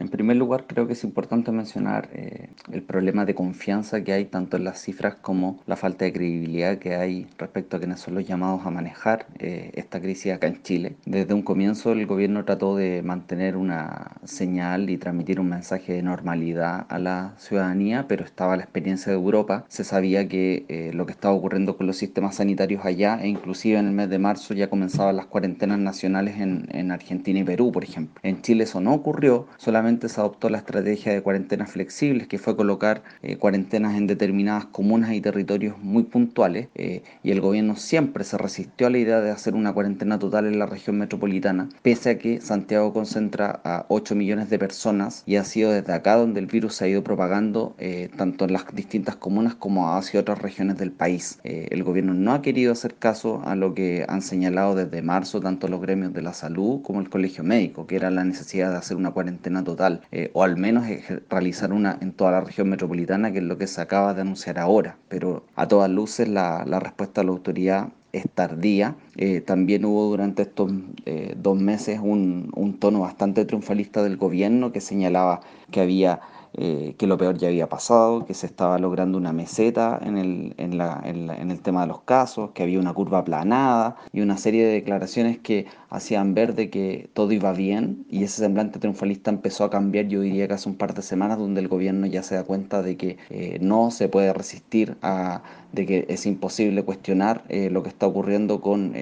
En 0.00 0.08
primer 0.08 0.38
lugar, 0.38 0.64
creo 0.66 0.86
que 0.86 0.94
es 0.94 1.04
importante 1.04 1.52
mencionar 1.52 2.08
eh, 2.14 2.48
el 2.72 2.82
problema 2.82 3.26
de 3.26 3.34
confianza 3.34 4.02
que 4.02 4.14
hay 4.14 4.24
tanto 4.24 4.56
en 4.56 4.64
las 4.64 4.80
cifras 4.80 5.16
como 5.16 5.60
la 5.66 5.76
falta 5.76 6.06
de 6.06 6.12
credibilidad 6.14 6.78
que 6.78 6.94
hay 6.94 7.26
respecto 7.36 7.76
a 7.76 7.80
quienes 7.80 8.00
son 8.00 8.14
los 8.14 8.26
llamados 8.26 8.64
a 8.64 8.70
manejar 8.70 9.26
eh, 9.38 9.72
esta 9.74 10.00
crisis 10.00 10.32
acá 10.32 10.46
en 10.46 10.62
Chile. 10.62 10.96
Desde 11.04 11.34
un 11.34 11.42
comienzo 11.42 11.92
el 11.92 12.06
gobierno 12.06 12.46
trató 12.46 12.76
de 12.76 13.02
mantener 13.02 13.58
una 13.58 14.12
señal 14.24 14.88
y 14.88 14.96
transmitir 14.96 15.38
un 15.38 15.50
mensaje 15.50 15.92
de 15.92 16.02
normalidad 16.02 16.86
a 16.88 16.98
la 16.98 17.34
ciudadanía, 17.36 18.06
pero 18.08 18.24
estaba 18.24 18.56
la 18.56 18.62
experiencia 18.62 19.12
de 19.12 19.18
Europa. 19.18 19.66
Se 19.68 19.84
sabía 19.84 20.26
que 20.26 20.64
eh, 20.68 20.92
lo 20.94 21.04
que 21.04 21.12
estaba 21.12 21.34
ocurriendo 21.34 21.76
con 21.76 21.86
los 21.86 21.98
sistemas 21.98 22.36
sanitarios 22.36 22.86
allá 22.86 23.18
e 23.20 23.28
inclusive 23.28 23.78
en 23.78 23.88
el 23.88 23.92
mes 23.92 24.08
de 24.08 24.18
marzo 24.18 24.54
ya 24.54 24.70
comenzaban 24.70 25.16
las 25.16 25.26
cuarentenas 25.26 25.78
nacionales 25.78 26.40
en, 26.40 26.68
en 26.70 26.90
Argentina 26.90 27.40
y 27.40 27.44
Perú, 27.44 27.70
por 27.70 27.84
ejemplo. 27.84 28.18
En 28.22 28.40
Chile 28.40 28.64
eso 28.64 28.80
no 28.80 28.94
ocurrió, 28.94 29.46
solamente 29.58 29.89
se 29.98 30.20
adoptó 30.20 30.48
la 30.48 30.58
estrategia 30.58 31.12
de 31.12 31.22
cuarentenas 31.22 31.72
flexibles, 31.72 32.28
que 32.28 32.38
fue 32.38 32.56
colocar 32.56 33.02
eh, 33.22 33.36
cuarentenas 33.36 33.96
en 33.96 34.06
determinadas 34.06 34.66
comunas 34.66 35.12
y 35.12 35.20
territorios 35.20 35.76
muy 35.78 36.04
puntuales, 36.04 36.68
eh, 36.74 37.02
y 37.22 37.32
el 37.32 37.40
gobierno 37.40 37.76
siempre 37.76 38.24
se 38.24 38.38
resistió 38.38 38.86
a 38.86 38.90
la 38.90 38.98
idea 38.98 39.20
de 39.20 39.30
hacer 39.30 39.54
una 39.54 39.72
cuarentena 39.72 40.18
total 40.18 40.46
en 40.46 40.58
la 40.58 40.66
región 40.66 40.98
metropolitana, 40.98 41.68
pese 41.82 42.10
a 42.10 42.18
que 42.18 42.40
Santiago 42.40 42.92
concentra 42.92 43.60
a 43.64 43.86
8 43.88 44.14
millones 44.14 44.48
de 44.50 44.58
personas 44.58 45.24
y 45.26 45.36
ha 45.36 45.44
sido 45.44 45.72
desde 45.72 45.92
acá 45.92 46.16
donde 46.16 46.40
el 46.40 46.46
virus 46.46 46.74
se 46.76 46.84
ha 46.84 46.88
ido 46.88 47.02
propagando, 47.02 47.74
eh, 47.78 48.10
tanto 48.16 48.44
en 48.44 48.52
las 48.52 48.64
distintas 48.72 49.16
comunas 49.16 49.54
como 49.54 49.94
hacia 49.94 50.20
otras 50.20 50.40
regiones 50.40 50.78
del 50.78 50.92
país. 50.92 51.38
el 51.42 51.82
gobierno 51.82 52.14
no 52.14 52.32
ha 52.32 52.42
querido 52.42 52.72
hacer 52.72 52.94
caso 52.94 53.42
a 53.44 53.56
lo 53.56 53.74
que 53.74 54.04
han 54.08 54.22
señalado 54.22 54.74
desde 54.74 55.02
marzo 55.02 55.40
tanto 55.40 55.68
los 55.68 55.80
gremios 55.80 56.12
de 56.12 56.22
la 56.22 56.32
salud 56.32 56.82
como 56.82 57.00
el 57.00 57.10
colegio 57.10 57.44
médico, 57.44 57.86
que 57.86 57.96
era 57.96 58.10
la 58.10 58.24
necesidad 58.24 58.70
de 58.70 58.76
hacer 58.76 58.96
una 58.96 59.10
cuarentena 59.10 59.64
total 59.64 59.79
eh, 60.12 60.30
o 60.34 60.42
al 60.42 60.56
menos 60.56 60.84
realizar 61.28 61.72
una 61.72 61.98
en 62.00 62.12
toda 62.12 62.32
la 62.32 62.40
región 62.40 62.68
metropolitana, 62.68 63.32
que 63.32 63.38
es 63.38 63.44
lo 63.44 63.58
que 63.58 63.66
se 63.66 63.80
acaba 63.80 64.14
de 64.14 64.22
anunciar 64.22 64.58
ahora. 64.58 64.96
Pero 65.08 65.44
a 65.56 65.68
todas 65.68 65.90
luces 65.90 66.28
la, 66.28 66.64
la 66.66 66.80
respuesta 66.80 67.20
de 67.20 67.26
la 67.26 67.32
autoridad 67.32 67.88
es 68.12 68.24
tardía 68.34 68.96
eh, 69.16 69.40
también 69.40 69.84
hubo 69.84 70.06
durante 70.06 70.42
estos 70.42 70.72
eh, 71.06 71.34
dos 71.36 71.58
meses 71.60 72.00
un, 72.02 72.50
un 72.54 72.78
tono 72.78 73.00
bastante 73.00 73.44
triunfalista 73.44 74.02
del 74.02 74.16
gobierno 74.16 74.72
que 74.72 74.80
señalaba 74.80 75.40
que 75.70 75.80
había 75.80 76.20
eh, 76.54 76.94
que 76.98 77.06
lo 77.06 77.16
peor 77.16 77.38
ya 77.38 77.48
había 77.48 77.68
pasado, 77.68 78.26
que 78.26 78.34
se 78.34 78.46
estaba 78.46 78.78
logrando 78.78 79.18
una 79.18 79.32
meseta 79.32 80.00
en 80.02 80.18
el, 80.18 80.54
en, 80.58 80.78
la, 80.78 81.00
en, 81.04 81.50
el 81.50 81.60
tema 81.60 81.82
de 81.82 81.86
los 81.86 82.00
casos, 82.02 82.50
que 82.50 82.62
había 82.62 82.80
una 82.80 82.92
curva 82.92 83.18
aplanada 83.18 83.96
y 84.12 84.20
una 84.20 84.36
serie 84.36 84.66
de 84.66 84.72
declaraciones 84.72 85.38
que 85.38 85.66
hacían 85.90 86.34
ver 86.34 86.54
de 86.54 86.68
que 86.70 87.08
todo 87.14 87.32
iba 87.32 87.52
bien 87.52 88.04
y 88.10 88.24
ese 88.24 88.42
semblante 88.42 88.78
triunfalista 88.78 89.30
empezó 89.30 89.64
a 89.64 89.70
cambiar 89.70 90.08
yo 90.08 90.20
diría 90.20 90.48
que 90.48 90.54
hace 90.54 90.68
un 90.68 90.76
par 90.76 90.94
de 90.94 91.02
semanas 91.02 91.38
donde 91.38 91.60
el 91.60 91.68
gobierno 91.68 92.06
ya 92.06 92.22
se 92.22 92.34
da 92.34 92.44
cuenta 92.44 92.82
de 92.82 92.96
que 92.96 93.16
eh, 93.30 93.58
no 93.60 93.90
se 93.90 94.08
puede 94.08 94.32
resistir 94.32 94.96
a 95.02 95.42
de 95.72 95.86
que 95.86 96.06
es 96.08 96.26
imposible 96.26 96.82
cuestionar 96.84 97.44
eh, 97.48 97.70
lo 97.70 97.82
que 97.82 97.90
está 97.90 98.06
ocurriendo 98.06 98.60
con 98.60 98.92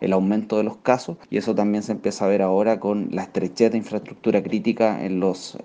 el 0.00 0.12
aumento 0.12 0.56
de 0.56 0.64
los 0.64 0.76
casos 0.78 1.16
y 1.30 1.36
eso 1.36 1.54
también 1.54 1.82
se 1.82 1.92
empieza 1.92 2.24
a 2.24 2.28
ver 2.28 2.42
ahora 2.42 2.80
con 2.80 3.08
la 3.10 3.22
estrechez 3.22 3.72
de 3.72 3.78
infraestructura 3.78 4.42
crítica 4.42 5.04
en 5.04 5.20
los 5.20 5.58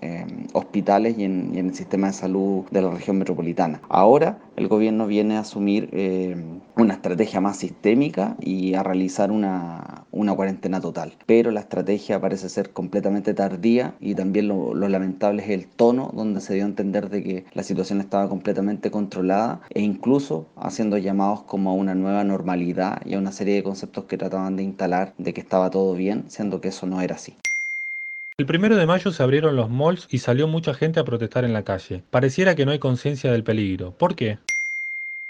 hospitales 0.53 1.17
y 1.17 1.23
en, 1.23 1.55
el 1.55 1.73
sistema 1.73 2.07
de 2.07 2.13
salud 2.13 2.65
de 2.71 2.81
la 2.81 2.91
región 2.91 3.17
metropolitana. 3.17 3.81
Ahora 3.89 4.39
el 4.55 4.67
gobierno 4.67 5.07
viene 5.07 5.37
a 5.37 5.41
asumir 5.41 5.89
eh, 5.91 6.35
una 6.77 6.93
estrategia 6.95 7.41
más 7.41 7.57
sistémica 7.57 8.35
y 8.39 8.73
a 8.73 8.83
realizar 8.83 9.31
una, 9.31 10.05
una, 10.11 10.33
cuarentena 10.35 10.81
total. 10.81 11.13
Pero 11.25 11.51
la 11.51 11.61
estrategia 11.61 12.19
parece 12.19 12.49
ser 12.49 12.71
completamente 12.71 13.33
tardía 13.33 13.95
y 13.99 14.15
también 14.15 14.47
lo, 14.47 14.73
lo, 14.73 14.87
lamentable 14.89 15.43
es 15.43 15.49
el 15.49 15.67
tono 15.67 16.11
donde 16.13 16.41
se 16.41 16.53
dio 16.53 16.63
a 16.63 16.67
entender 16.67 17.09
de 17.09 17.23
que 17.23 17.45
la 17.53 17.63
situación 17.63 17.99
estaba 17.99 18.29
completamente 18.29 18.91
controlada 18.91 19.61
e 19.69 19.81
incluso 19.81 20.47
haciendo 20.55 20.97
llamados 20.97 21.43
como 21.43 21.69
a 21.69 21.73
una 21.73 21.95
nueva 21.95 22.23
normalidad 22.23 23.01
y 23.05 23.13
a 23.13 23.19
una 23.19 23.31
serie 23.31 23.55
de 23.55 23.63
conceptos 23.63 24.05
que 24.05 24.17
trataban 24.29 24.55
de 24.55 24.63
instalar 24.63 25.13
de 25.17 25.33
que 25.33 25.41
estaba 25.41 25.69
todo 25.69 25.93
bien, 25.93 26.25
siendo 26.29 26.59
que 26.59 26.69
eso 26.69 26.87
no 26.87 27.01
era 27.01 27.15
así. 27.15 27.35
El 28.37 28.45
primero 28.45 28.75
de 28.75 28.85
mayo 28.85 29.11
se 29.11 29.23
abrieron 29.23 29.55
los 29.55 29.69
malls 29.69 30.07
y 30.09 30.17
salió 30.17 30.47
mucha 30.47 30.73
gente 30.73 30.99
a 30.99 31.05
protestar 31.05 31.45
en 31.45 31.53
la 31.53 31.63
calle. 31.63 32.01
Pareciera 32.09 32.55
que 32.55 32.65
no 32.65 32.71
hay 32.71 32.79
conciencia 32.79 33.31
del 33.31 33.43
peligro. 33.43 33.91
¿Por 33.91 34.15
qué? 34.15 34.39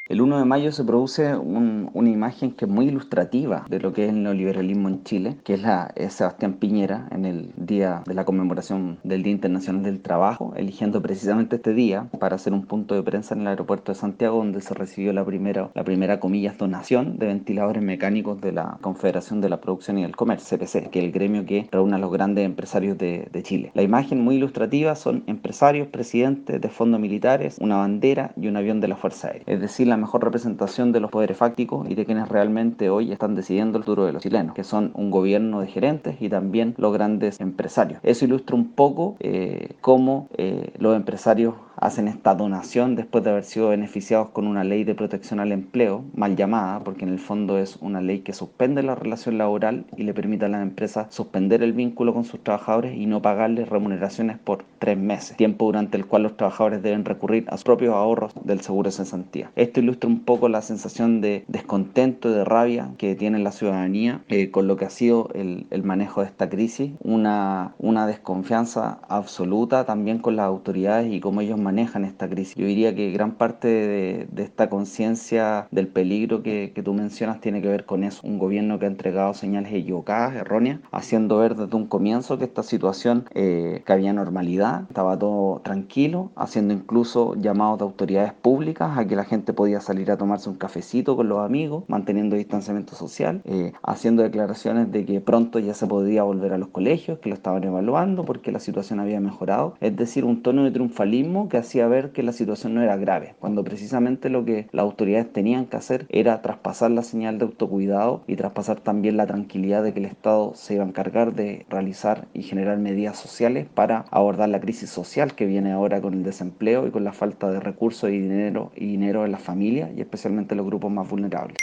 El 0.07 0.21
1 0.21 0.37
de 0.37 0.45
mayo 0.45 0.71
se 0.71 0.83
produce 0.83 1.35
una 1.35 2.09
imagen 2.11 2.51
que 2.51 2.65
es 2.65 2.71
muy 2.71 2.85
ilustrativa 2.85 3.65
de 3.67 3.79
lo 3.79 3.91
que 3.91 4.03
es 4.03 4.11
el 4.11 4.21
neoliberalismo 4.21 4.87
en 4.87 5.03
Chile, 5.03 5.37
que 5.43 5.55
es 5.55 5.63
la 5.63 5.91
Sebastián 6.09 6.53
Piñera 6.53 7.07
en 7.09 7.25
el 7.25 7.51
día 7.57 8.03
de 8.05 8.13
la 8.13 8.23
conmemoración 8.23 8.99
del 9.03 9.23
Día 9.23 9.33
Internacional 9.33 9.81
del 9.81 10.03
Trabajo, 10.03 10.53
eligiendo 10.57 11.01
precisamente 11.01 11.55
este 11.55 11.73
día 11.73 12.07
para 12.19 12.35
hacer 12.35 12.53
un 12.53 12.67
punto 12.67 12.93
de 12.93 13.01
prensa 13.01 13.33
en 13.33 13.41
el 13.41 13.47
aeropuerto 13.47 13.93
de 13.93 13.97
Santiago, 13.97 14.37
donde 14.37 14.61
se 14.61 14.75
recibió 14.75 15.11
la 15.11 15.25
primera, 15.25 15.71
la 15.73 15.83
primera 15.83 16.19
comillas, 16.19 16.55
donación 16.59 17.17
de 17.17 17.25
ventiladores 17.25 17.81
mecánicos 17.81 18.39
de 18.41 18.51
la 18.51 18.77
Confederación 18.81 19.41
de 19.41 19.49
la 19.49 19.59
Producción 19.59 19.97
y 19.97 20.03
el 20.03 20.15
Comercio, 20.15 20.55
CPC, 20.55 20.91
que 20.91 20.99
es 20.99 21.05
el 21.05 21.13
gremio 21.13 21.47
que 21.47 21.67
reúne 21.71 21.95
a 21.95 21.97
los 21.97 22.11
grandes 22.11 22.45
empresarios 22.45 22.95
de, 22.99 23.27
Chile. 23.41 23.71
La 23.73 23.81
imagen 23.81 24.21
muy 24.21 24.35
ilustrativa 24.35 24.95
son 24.95 25.23
empresarios, 25.25 25.87
presidentes 25.87 26.61
de 26.61 26.69
fondos 26.69 26.99
militares, 26.99 27.57
una 27.59 27.77
bandera 27.77 28.33
y 28.37 28.47
un 28.47 28.57
avión 28.57 28.81
de 28.81 28.87
la 28.87 28.97
Fuerza 28.97 29.29
Aérea. 29.29 29.43
Es 29.47 29.59
decir, 29.59 29.87
mejor 29.97 30.23
representación 30.23 30.91
de 30.91 30.99
los 30.99 31.11
poderes 31.11 31.37
fácticos 31.37 31.89
y 31.89 31.95
de 31.95 32.05
quienes 32.05 32.29
realmente 32.29 32.89
hoy 32.89 33.11
están 33.11 33.35
decidiendo 33.35 33.77
el 33.77 33.83
futuro 33.83 34.05
de 34.05 34.13
los 34.13 34.23
chilenos, 34.23 34.55
que 34.55 34.63
son 34.63 34.91
un 34.93 35.11
gobierno 35.11 35.61
de 35.61 35.67
gerentes 35.67 36.17
y 36.21 36.29
también 36.29 36.75
los 36.77 36.93
grandes 36.93 37.39
empresarios. 37.39 37.99
Eso 38.03 38.25
ilustra 38.25 38.55
un 38.55 38.71
poco 38.71 39.15
eh, 39.19 39.75
cómo 39.81 40.27
eh, 40.37 40.73
los 40.77 40.95
empresarios 40.95 41.55
hacen 41.77 42.07
esta 42.07 42.35
donación 42.35 42.95
después 42.95 43.23
de 43.23 43.31
haber 43.31 43.43
sido 43.43 43.69
beneficiados 43.69 44.29
con 44.29 44.47
una 44.47 44.63
ley 44.63 44.83
de 44.83 44.95
protección 44.95 45.39
al 45.39 45.51
empleo, 45.51 46.03
mal 46.13 46.35
llamada, 46.35 46.79
porque 46.79 47.03
en 47.03 47.11
el 47.11 47.19
fondo 47.19 47.57
es 47.57 47.77
una 47.81 48.01
ley 48.01 48.19
que 48.19 48.33
suspende 48.33 48.83
la 48.83 48.95
relación 48.95 49.37
laboral 49.37 49.85
y 49.97 50.03
le 50.03 50.13
permite 50.13 50.45
a 50.45 50.49
las 50.49 50.61
empresas 50.61 51.13
suspender 51.13 51.63
el 51.63 51.73
vínculo 51.73 52.13
con 52.13 52.23
sus 52.23 52.41
trabajadores 52.41 52.95
y 52.95 53.05
no 53.05 53.21
pagarles 53.21 53.69
remuneraciones 53.69 54.37
por 54.37 54.63
tres 54.79 54.97
meses, 54.97 55.37
tiempo 55.37 55.65
durante 55.65 55.97
el 55.97 56.05
cual 56.05 56.23
los 56.23 56.37
trabajadores 56.37 56.81
deben 56.81 57.05
recurrir 57.05 57.45
a 57.49 57.57
sus 57.57 57.63
propios 57.63 57.93
ahorros 57.93 58.33
del 58.43 58.61
seguro 58.61 58.89
de 58.89 58.95
cesantía. 58.95 59.51
Esto 59.55 59.79
ilustra 59.85 60.09
un 60.09 60.19
poco 60.19 60.49
la 60.49 60.61
sensación 60.61 61.21
de 61.21 61.45
descontento 61.47 62.31
de 62.31 62.43
rabia 62.43 62.89
que 62.97 63.15
tiene 63.15 63.39
la 63.39 63.51
ciudadanía 63.51 64.21
eh, 64.27 64.51
con 64.51 64.67
lo 64.67 64.75
que 64.77 64.85
ha 64.85 64.89
sido 64.89 65.29
el, 65.33 65.67
el, 65.69 65.83
manejo 65.83 66.21
de 66.21 66.27
esta 66.27 66.49
crisis, 66.49 66.91
una, 67.03 67.75
una 67.77 68.07
desconfianza 68.07 68.99
absoluta 69.07 69.85
también 69.85 70.19
con 70.19 70.35
las 70.35 70.45
autoridades 70.45 71.11
y 71.11 71.19
cómo 71.19 71.41
ellos 71.41 71.59
manejan 71.59 72.05
esta 72.05 72.27
crisis. 72.27 72.55
Yo 72.55 72.65
diría 72.65 72.95
que 72.95 73.11
gran 73.11 73.33
parte 73.33 73.67
de, 73.67 74.43
esta 74.43 74.69
conciencia 74.69 75.67
del 75.71 75.87
peligro 75.87 76.43
que, 76.43 76.71
tú 76.83 76.93
mencionas 76.93 77.41
tiene 77.41 77.61
que 77.61 77.67
ver 77.67 77.85
con 77.85 78.03
eso. 78.03 78.21
Un 78.23 78.37
gobierno 78.37 78.77
que 78.77 78.85
ha 78.85 78.89
entregado 78.89 79.33
señales 79.33 79.73
equivocadas, 79.73 80.35
erróneas, 80.35 80.79
haciendo 80.91 81.37
ver 81.37 81.55
desde 81.55 81.75
un 81.75 81.87
comienzo 81.87 82.37
que 82.37 82.45
esta 82.45 82.61
situación, 82.61 83.25
eh, 83.33 83.81
que 83.85 83.93
había 83.93 84.13
normalidad, 84.13 84.83
estaba 84.87 85.17
todo 85.17 85.61
tranquilo, 85.63 86.31
haciendo 86.35 86.73
incluso 86.73 87.35
llamados 87.35 87.79
de 87.79 87.85
autoridades 87.85 88.33
públicas 88.33 88.97
a 88.97 89.05
que 89.07 89.15
la 89.15 89.23
gente 89.23 89.53
podía 89.53 89.74
salir 89.81 90.11
a 90.11 90.17
tomarse 90.17 90.49
un 90.49 90.55
cafecito 90.55 91.15
con 91.15 91.29
los 91.29 91.39
amigos, 91.39 91.83
manteniendo 91.87 92.35
distanciamiento 92.35 92.95
social, 92.95 93.41
eh, 93.45 93.73
haciendo 93.83 94.23
declaraciones 94.23 94.91
de 94.91 95.05
que 95.05 95.21
pronto 95.21 95.59
ya 95.59 95.73
se 95.73 95.87
podía 95.87 96.23
volver 96.23 96.53
a 96.53 96.57
los 96.57 96.69
colegios, 96.69 97.19
que 97.19 97.29
lo 97.29 97.35
estaban 97.35 97.63
evaluando 97.63 98.25
porque 98.25 98.51
la 98.51 98.59
situación 98.59 98.99
había 98.99 99.19
mejorado. 99.19 99.75
Es 99.81 99.95
decir, 99.95 100.25
un 100.25 100.41
tono 100.41 100.63
de 100.63 100.71
triunfalismo 100.71 101.49
que 101.49 101.57
hacía 101.57 101.87
ver 101.87 102.11
que 102.11 102.23
la 102.23 102.31
situación 102.31 102.73
no 102.73 102.81
era 102.81 102.97
grave, 102.97 103.35
cuando 103.39 103.63
precisamente 103.63 104.29
lo 104.29 104.45
que 104.45 104.67
las 104.71 104.83
autoridades 104.83 105.31
tenían 105.31 105.65
que 105.65 105.77
hacer 105.77 106.05
era 106.09 106.41
traspasar 106.41 106.91
la 106.91 107.03
señal 107.03 107.37
de 107.37 107.45
autocuidado 107.45 108.23
y 108.27 108.35
traspasar 108.35 108.79
también 108.79 109.17
la 109.17 109.27
tranquilidad 109.27 109.83
de 109.83 109.93
que 109.93 109.99
el 109.99 110.05
Estado 110.05 110.53
se 110.55 110.75
iba 110.75 110.83
a 110.83 110.87
encargar 110.87 111.33
de 111.33 111.65
realizar 111.69 112.27
y 112.33 112.43
generar 112.43 112.77
medidas 112.77 113.17
sociales 113.17 113.67
para 113.73 114.05
abordar 114.11 114.49
la 114.49 114.59
crisis 114.59 114.89
social 114.89 115.35
que 115.35 115.45
viene 115.45 115.71
ahora 115.71 116.01
con 116.01 116.13
el 116.13 116.23
desempleo 116.23 116.87
y 116.87 116.91
con 116.91 117.03
la 117.03 117.13
falta 117.13 117.49
de 117.51 117.59
recursos 117.59 118.09
y 118.09 118.19
dinero 118.19 118.71
y 118.75 118.87
dinero 118.87 119.25
en 119.25 119.31
las 119.31 119.41
familias 119.41 119.64
y 119.65 120.01
especialmente 120.01 120.53
en 120.53 120.57
los 120.57 120.65
grupos 120.65 120.91
más 120.91 121.07
vulnerables. 121.09 121.57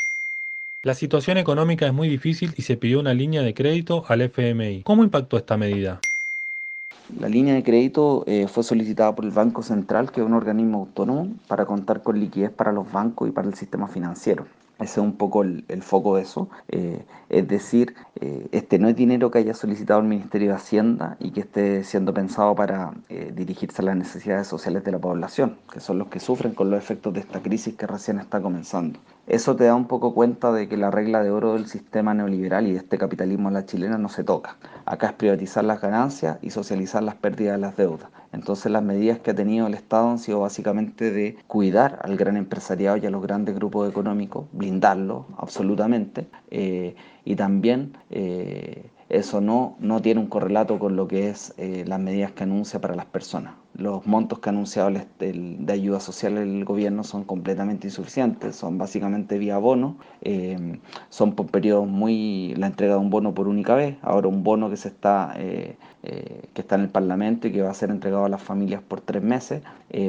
La 0.82 0.94
situación 0.94 1.38
económica 1.38 1.86
es 1.86 1.92
muy 1.92 2.08
difícil 2.08 2.54
y 2.56 2.62
se 2.62 2.76
pidió 2.76 2.98
una 2.98 3.14
línea 3.14 3.42
de 3.42 3.54
crédito 3.54 4.04
al 4.08 4.20
FMI. 4.22 4.82
¿Cómo 4.82 5.04
impactó 5.04 5.36
esta 5.36 5.56
medida? 5.56 6.00
La 7.18 7.28
línea 7.28 7.54
de 7.54 7.62
crédito 7.62 8.24
eh, 8.26 8.48
fue 8.48 8.64
solicitada 8.64 9.14
por 9.14 9.24
el 9.24 9.30
Banco 9.30 9.62
Central, 9.62 10.10
que 10.10 10.20
es 10.20 10.26
un 10.26 10.32
organismo 10.32 10.78
autónomo, 10.78 11.28
para 11.46 11.66
contar 11.66 12.02
con 12.02 12.18
liquidez 12.18 12.50
para 12.50 12.72
los 12.72 12.90
bancos 12.90 13.28
y 13.28 13.32
para 13.32 13.48
el 13.48 13.54
sistema 13.54 13.86
financiero. 13.86 14.46
Ese 14.82 15.00
es 15.00 15.06
un 15.06 15.16
poco 15.16 15.42
el, 15.42 15.82
foco 15.82 16.16
de 16.16 16.22
eso. 16.22 16.48
Eh, 16.68 17.04
es 17.28 17.48
decir, 17.48 17.94
eh, 18.20 18.48
este 18.52 18.78
no 18.78 18.88
es 18.88 18.96
dinero 18.96 19.30
que 19.30 19.38
haya 19.38 19.54
solicitado 19.54 20.00
el 20.00 20.06
Ministerio 20.06 20.48
de 20.48 20.54
Hacienda 20.54 21.16
y 21.18 21.30
que 21.30 21.40
esté 21.40 21.84
siendo 21.84 22.12
pensado 22.12 22.54
para 22.54 22.92
dirigirse 23.34 23.82
a 23.82 23.86
las 23.86 23.96
necesidades 23.96 24.46
sociales 24.46 24.84
de 24.84 24.92
la 24.92 24.98
población, 24.98 25.56
que 25.72 25.80
son 25.80 25.98
los 25.98 26.08
que 26.08 26.20
sufren 26.20 26.54
con 26.54 26.70
los 26.70 26.78
efectos 26.78 27.14
de 27.14 27.20
esta 27.20 27.40
crisis 27.40 27.74
que 27.74 27.86
recién 27.86 28.18
está 28.18 28.40
comenzando. 28.40 28.98
Eso 29.26 29.54
te 29.54 29.64
da 29.64 29.74
un 29.76 29.86
poco 29.86 30.14
cuenta 30.14 30.52
de 30.52 30.68
que 30.68 30.76
la 30.76 30.90
regla 30.90 31.22
de 31.22 31.30
oro 31.30 31.54
del 31.54 31.66
sistema 31.66 32.12
neoliberal 32.12 32.66
y 32.66 32.72
de 32.72 32.78
este 32.78 32.98
capitalismo 32.98 33.48
a 33.48 33.52
la 33.52 33.64
chilena 33.64 33.96
no 33.96 34.08
se 34.08 34.24
toca. 34.24 34.56
Acá 34.84 35.08
es 35.08 35.12
privatizar 35.12 35.64
las 35.64 35.80
ganancias 35.80 36.38
y 36.42 36.50
socializar 36.50 37.02
las 37.04 37.14
pérdidas 37.14 37.54
de 37.54 37.60
las 37.60 37.76
deudas. 37.76 38.10
Entonces 38.32 38.72
las 38.72 38.82
medidas 38.82 39.18
que 39.20 39.30
ha 39.30 39.34
tenido 39.34 39.66
el 39.66 39.74
Estado 39.74 40.10
han 40.10 40.18
sido 40.18 40.40
básicamente 40.40 41.10
de 41.10 41.36
cuidar 41.46 41.98
al 42.02 42.16
gran 42.16 42.36
empresariado 42.36 42.96
y 42.96 43.06
a 43.06 43.10
los 43.10 43.22
grandes 43.22 43.54
grupos 43.54 43.88
económicos, 43.88 44.46
blindarlos 44.52 45.26
absolutamente, 45.36 46.28
eh, 46.50 46.94
y 47.24 47.36
también 47.36 47.96
eh, 48.10 48.90
eso 49.08 49.40
no, 49.40 49.76
no 49.80 50.00
tiene 50.00 50.20
un 50.20 50.28
correlato 50.28 50.78
con 50.78 50.96
lo 50.96 51.06
que 51.06 51.28
es 51.28 51.54
eh, 51.58 51.84
las 51.86 52.00
medidas 52.00 52.32
que 52.32 52.44
anuncia 52.44 52.80
para 52.80 52.94
las 52.94 53.06
personas 53.06 53.61
los 53.74 54.06
montos 54.06 54.38
que 54.38 54.50
ha 54.50 54.52
anunciado 54.52 54.90
el, 55.20 55.66
de 55.66 55.72
ayuda 55.72 56.00
social 56.00 56.36
el 56.36 56.64
gobierno 56.64 57.04
son 57.04 57.24
completamente 57.24 57.86
insuficientes, 57.86 58.56
son 58.56 58.78
básicamente 58.78 59.38
vía 59.38 59.58
bono, 59.58 59.96
eh, 60.20 60.78
son 61.08 61.34
por 61.34 61.46
periodos 61.46 61.88
muy, 61.88 62.54
la 62.56 62.66
entrega 62.66 62.94
de 62.94 63.00
un 63.00 63.10
bono 63.10 63.34
por 63.34 63.48
única 63.48 63.74
vez, 63.74 63.96
ahora 64.02 64.28
un 64.28 64.42
bono 64.42 64.68
que 64.68 64.76
se 64.76 64.88
está, 64.88 65.34
eh, 65.36 65.76
eh, 66.02 66.42
que 66.52 66.60
está 66.60 66.74
en 66.74 66.82
el 66.82 66.88
Parlamento 66.90 67.48
y 67.48 67.52
que 67.52 67.62
va 67.62 67.70
a 67.70 67.74
ser 67.74 67.90
entregado 67.90 68.24
a 68.24 68.28
las 68.28 68.42
familias 68.42 68.82
por 68.82 69.00
tres 69.00 69.22
meses, 69.22 69.62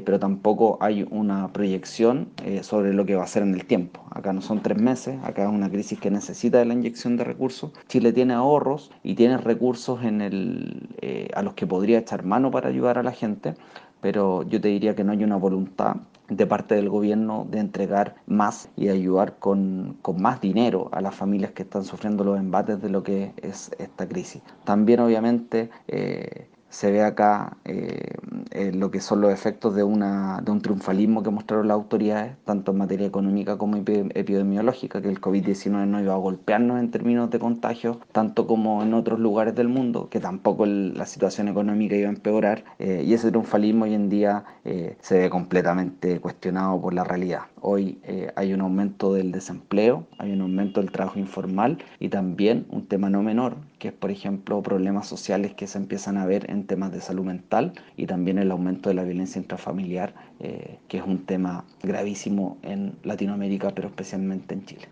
pero 0.05 0.17
tampoco 0.17 0.77
hay 0.79 1.05
una 1.11 1.49
proyección 1.49 2.29
sobre 2.61 2.93
lo 2.93 3.05
que 3.05 3.15
va 3.15 3.23
a 3.23 3.27
ser 3.27 3.43
en 3.43 3.53
el 3.53 3.65
tiempo. 3.65 4.01
Acá 4.11 4.31
no 4.31 4.41
son 4.41 4.61
tres 4.61 4.77
meses, 4.77 5.19
acá 5.25 5.43
es 5.43 5.49
una 5.49 5.69
crisis 5.69 5.99
que 5.99 6.09
necesita 6.09 6.59
de 6.59 6.65
la 6.65 6.73
inyección 6.73 7.17
de 7.17 7.25
recursos. 7.25 7.71
Chile 7.89 8.13
tiene 8.13 8.33
ahorros 8.33 8.91
y 9.03 9.15
tiene 9.15 9.37
recursos 9.37 10.01
en 10.03 10.21
el, 10.21 10.87
a 11.35 11.41
los 11.41 11.53
que 11.55 11.67
podría 11.67 11.99
echar 11.99 12.23
mano 12.23 12.49
para 12.49 12.69
ayudar 12.69 12.97
a 12.97 13.03
la 13.03 13.11
gente 13.11 13.52
pero 14.01 14.43
yo 14.43 14.59
te 14.59 14.67
diría 14.67 14.95
que 14.95 15.03
no 15.03 15.11
hay 15.11 15.23
una 15.23 15.37
voluntad 15.37 15.95
de 16.29 16.45
parte 16.47 16.75
del 16.75 16.89
gobierno 16.89 17.45
de 17.49 17.59
entregar 17.59 18.15
más 18.27 18.69
y 18.75 18.89
ayudar 18.89 19.37
con, 19.39 19.97
con, 20.01 20.21
más 20.21 20.41
dinero 20.41 20.89
a 20.91 21.01
las 21.01 21.15
familias 21.15 21.51
que 21.51 21.63
están 21.63 21.83
sufriendo 21.83 22.23
los 22.23 22.39
embates 22.39 22.81
de 22.81 22.89
lo 22.89 23.03
que 23.03 23.33
es 23.41 23.71
esta 23.77 24.07
crisis. 24.07 24.41
También 24.63 24.99
obviamente 25.01 25.69
eh, 25.87 26.47
se 26.73 26.91
ve 26.91 27.03
acá 27.03 27.57
eh, 27.65 28.71
lo 28.73 28.89
que 28.89 28.99
son 28.99 29.21
los 29.21 29.31
efectos 29.31 29.75
de, 29.75 29.83
una, 29.83 30.41
de 30.41 30.51
un 30.51 30.59
triunfalismo 30.59 31.21
que 31.21 31.29
mostraron 31.29 31.67
las 31.67 31.75
autoridades, 31.75 32.35
tanto 32.45 32.71
en 32.71 32.79
materia 32.79 33.05
económica 33.05 33.59
como 33.59 33.77
epidemiológica, 33.77 34.99
que 34.99 35.09
el 35.09 35.21
COVID-19 35.21 35.85
no 35.85 36.01
iba 36.01 36.15
a 36.15 36.17
golpearnos 36.17 36.79
en 36.79 36.89
términos 36.89 37.29
de 37.29 37.37
contagio, 37.37 37.99
tanto 38.11 38.47
como 38.47 38.81
en 38.81 38.95
otros 38.95 39.19
lugares 39.19 39.53
del 39.53 39.67
mundo, 39.67 40.09
que 40.09 40.19
tampoco 40.19 40.65
la 40.65 41.05
situación 41.05 41.47
económica 41.47 41.95
iba 41.95 42.09
a 42.09 42.11
empeorar, 42.11 42.63
eh, 42.79 43.03
y 43.05 43.13
ese 43.13 43.29
triunfalismo 43.29 43.85
hoy 43.85 43.93
en 43.93 44.09
día 44.09 44.43
eh, 44.65 44.97
se 44.99 45.19
ve 45.19 45.29
completamente 45.29 46.19
cuestionado 46.19 46.81
por 46.81 46.95
la 46.95 47.03
realidad. 47.03 47.41
Hoy 47.61 47.99
hay 48.35 48.53
un 48.53 48.61
aumento 48.61 49.13
del 49.13 49.31
desempleo, 49.31 50.05
hay 50.17 50.33
un 50.33 50.41
aumento 50.41 50.81
del 50.81 50.91
trabajo 50.91 51.19
informal 51.19 51.77
y 51.99 52.09
también 52.09 52.65
un 52.69 52.87
tema 52.87 53.09
no 53.09 53.21
menor, 53.21 53.55
que 53.83 53.89
es 53.89 53.93
por 53.93 54.11
ejemplo 54.11 54.61
problemas 54.61 55.09
sociales 55.09 55.53
que 55.55 55.67
se 55.67 55.77
empiezan 55.77 56.17
a 56.17 56.25
ver 56.25 56.49
en 56.49 56.65
temas 56.65 56.93
de 56.93 57.01
salud 57.01 57.25
mental 57.25 57.73
y 57.97 58.05
también 58.05 58.37
el 58.37 58.49
aumento 58.49 58.87
de 58.87 58.95
la 58.95 59.03
violencia 59.03 59.41
intrafamiliar, 59.41 60.13
eh, 60.39 60.77
que 60.87 60.99
es 60.99 61.03
un 61.05 61.25
tema 61.25 61.65
gravísimo 61.81 62.57
en 62.61 62.93
Latinoamérica, 63.03 63.71
pero 63.75 63.89
especialmente 63.89 64.53
en 64.53 64.65
Chile. 64.65 64.87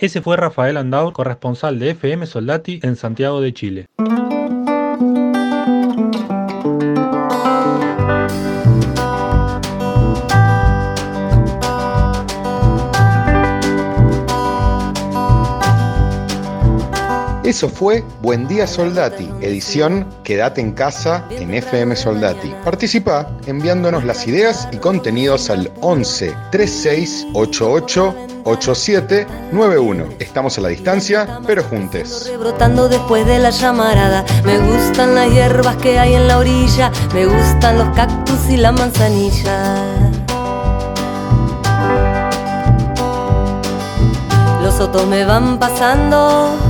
Ese 0.00 0.20
fue 0.20 0.36
Rafael 0.36 0.78
Andau, 0.78 1.12
corresponsal 1.12 1.78
de 1.78 1.90
FM 1.90 2.26
Soldati 2.26 2.80
en 2.82 2.96
Santiago 2.96 3.40
de 3.40 3.54
Chile. 3.54 3.86
Eso 17.46 17.68
fue 17.68 18.02
Buen 18.22 18.48
Día 18.48 18.66
Soldati, 18.66 19.30
edición 19.40 20.04
Quédate 20.24 20.60
en 20.60 20.72
casa 20.72 21.24
en 21.30 21.54
FM 21.54 21.94
Soldati. 21.94 22.52
Participa 22.64 23.30
enviándonos 23.46 24.02
las 24.02 24.26
ideas 24.26 24.68
y 24.72 24.78
contenidos 24.78 25.48
al 25.48 25.70
11 25.80 26.34
36 26.50 27.28
88 27.34 28.14
8791. 28.42 30.06
Estamos 30.18 30.58
a 30.58 30.60
la 30.62 30.68
distancia, 30.70 31.38
pero 31.46 31.62
juntes. 31.62 32.26
Rebrotando 32.28 32.88
después 32.88 33.24
de 33.24 33.38
la 33.38 33.50
llamarada. 33.50 34.24
Me 34.44 34.58
gustan 34.58 35.14
las 35.14 35.30
hierbas 35.30 35.76
que 35.76 36.00
hay 36.00 36.14
en 36.14 36.26
la 36.26 36.38
orilla. 36.38 36.90
Me 37.14 37.26
gustan 37.26 37.78
los 37.78 37.94
cactus 37.94 38.50
y 38.50 38.56
la 38.56 38.72
manzanilla. 38.72 40.10
Los 44.64 44.80
otros 44.80 45.06
me 45.06 45.24
van 45.24 45.60
pasando 45.60 46.65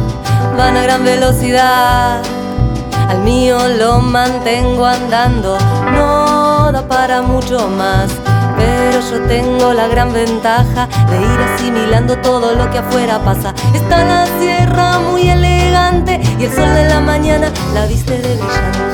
van 0.56 0.76
a 0.76 0.82
gran 0.82 1.04
velocidad. 1.04 2.22
Al 3.08 3.20
mío 3.20 3.58
lo 3.78 4.00
mantengo 4.00 4.84
andando, 4.84 5.58
no 5.92 6.72
da 6.72 6.88
para 6.88 7.22
mucho 7.22 7.68
más. 7.68 8.10
Pero 8.56 9.00
yo 9.00 9.20
tengo 9.28 9.74
la 9.74 9.86
gran 9.86 10.12
ventaja 10.12 10.88
de 11.10 11.16
ir 11.20 11.40
asimilando 11.54 12.16
todo 12.18 12.54
lo 12.54 12.70
que 12.70 12.78
afuera 12.78 13.18
pasa. 13.18 13.54
Está 13.74 14.04
la 14.04 14.26
sierra 14.40 14.98
muy 14.98 15.28
elegante 15.28 16.20
y 16.38 16.44
el 16.44 16.52
sol 16.52 16.74
de 16.74 16.88
la 16.88 17.00
mañana 17.00 17.52
la 17.74 17.86
viste 17.86 18.12
de 18.18 18.34
brillante. 18.34 18.85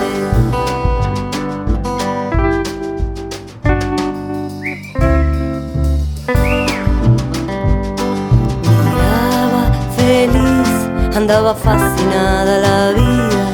Andaba 11.23 11.55
fascinada 11.55 12.59
la 12.59 12.91
vida, 12.91 13.47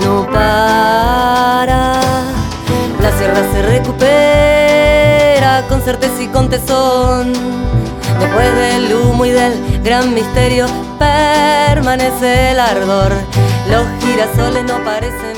no 0.00 0.26
para. 0.30 1.98
La 3.00 3.10
sierra 3.16 3.40
se 3.50 3.62
recupera 3.62 5.64
con 5.70 5.80
certeza 5.80 6.22
y 6.22 6.28
con 6.28 6.50
tesón. 6.50 7.32
Después 8.20 8.54
del 8.56 8.92
humo 8.92 9.24
y 9.24 9.30
del 9.30 9.54
gran 9.82 10.12
misterio 10.12 10.66
permanece 10.98 12.50
el 12.50 12.60
ardor. 12.60 13.14
Los 13.70 13.86
girasoles 14.02 14.64
no 14.64 14.84
parecen. 14.84 15.33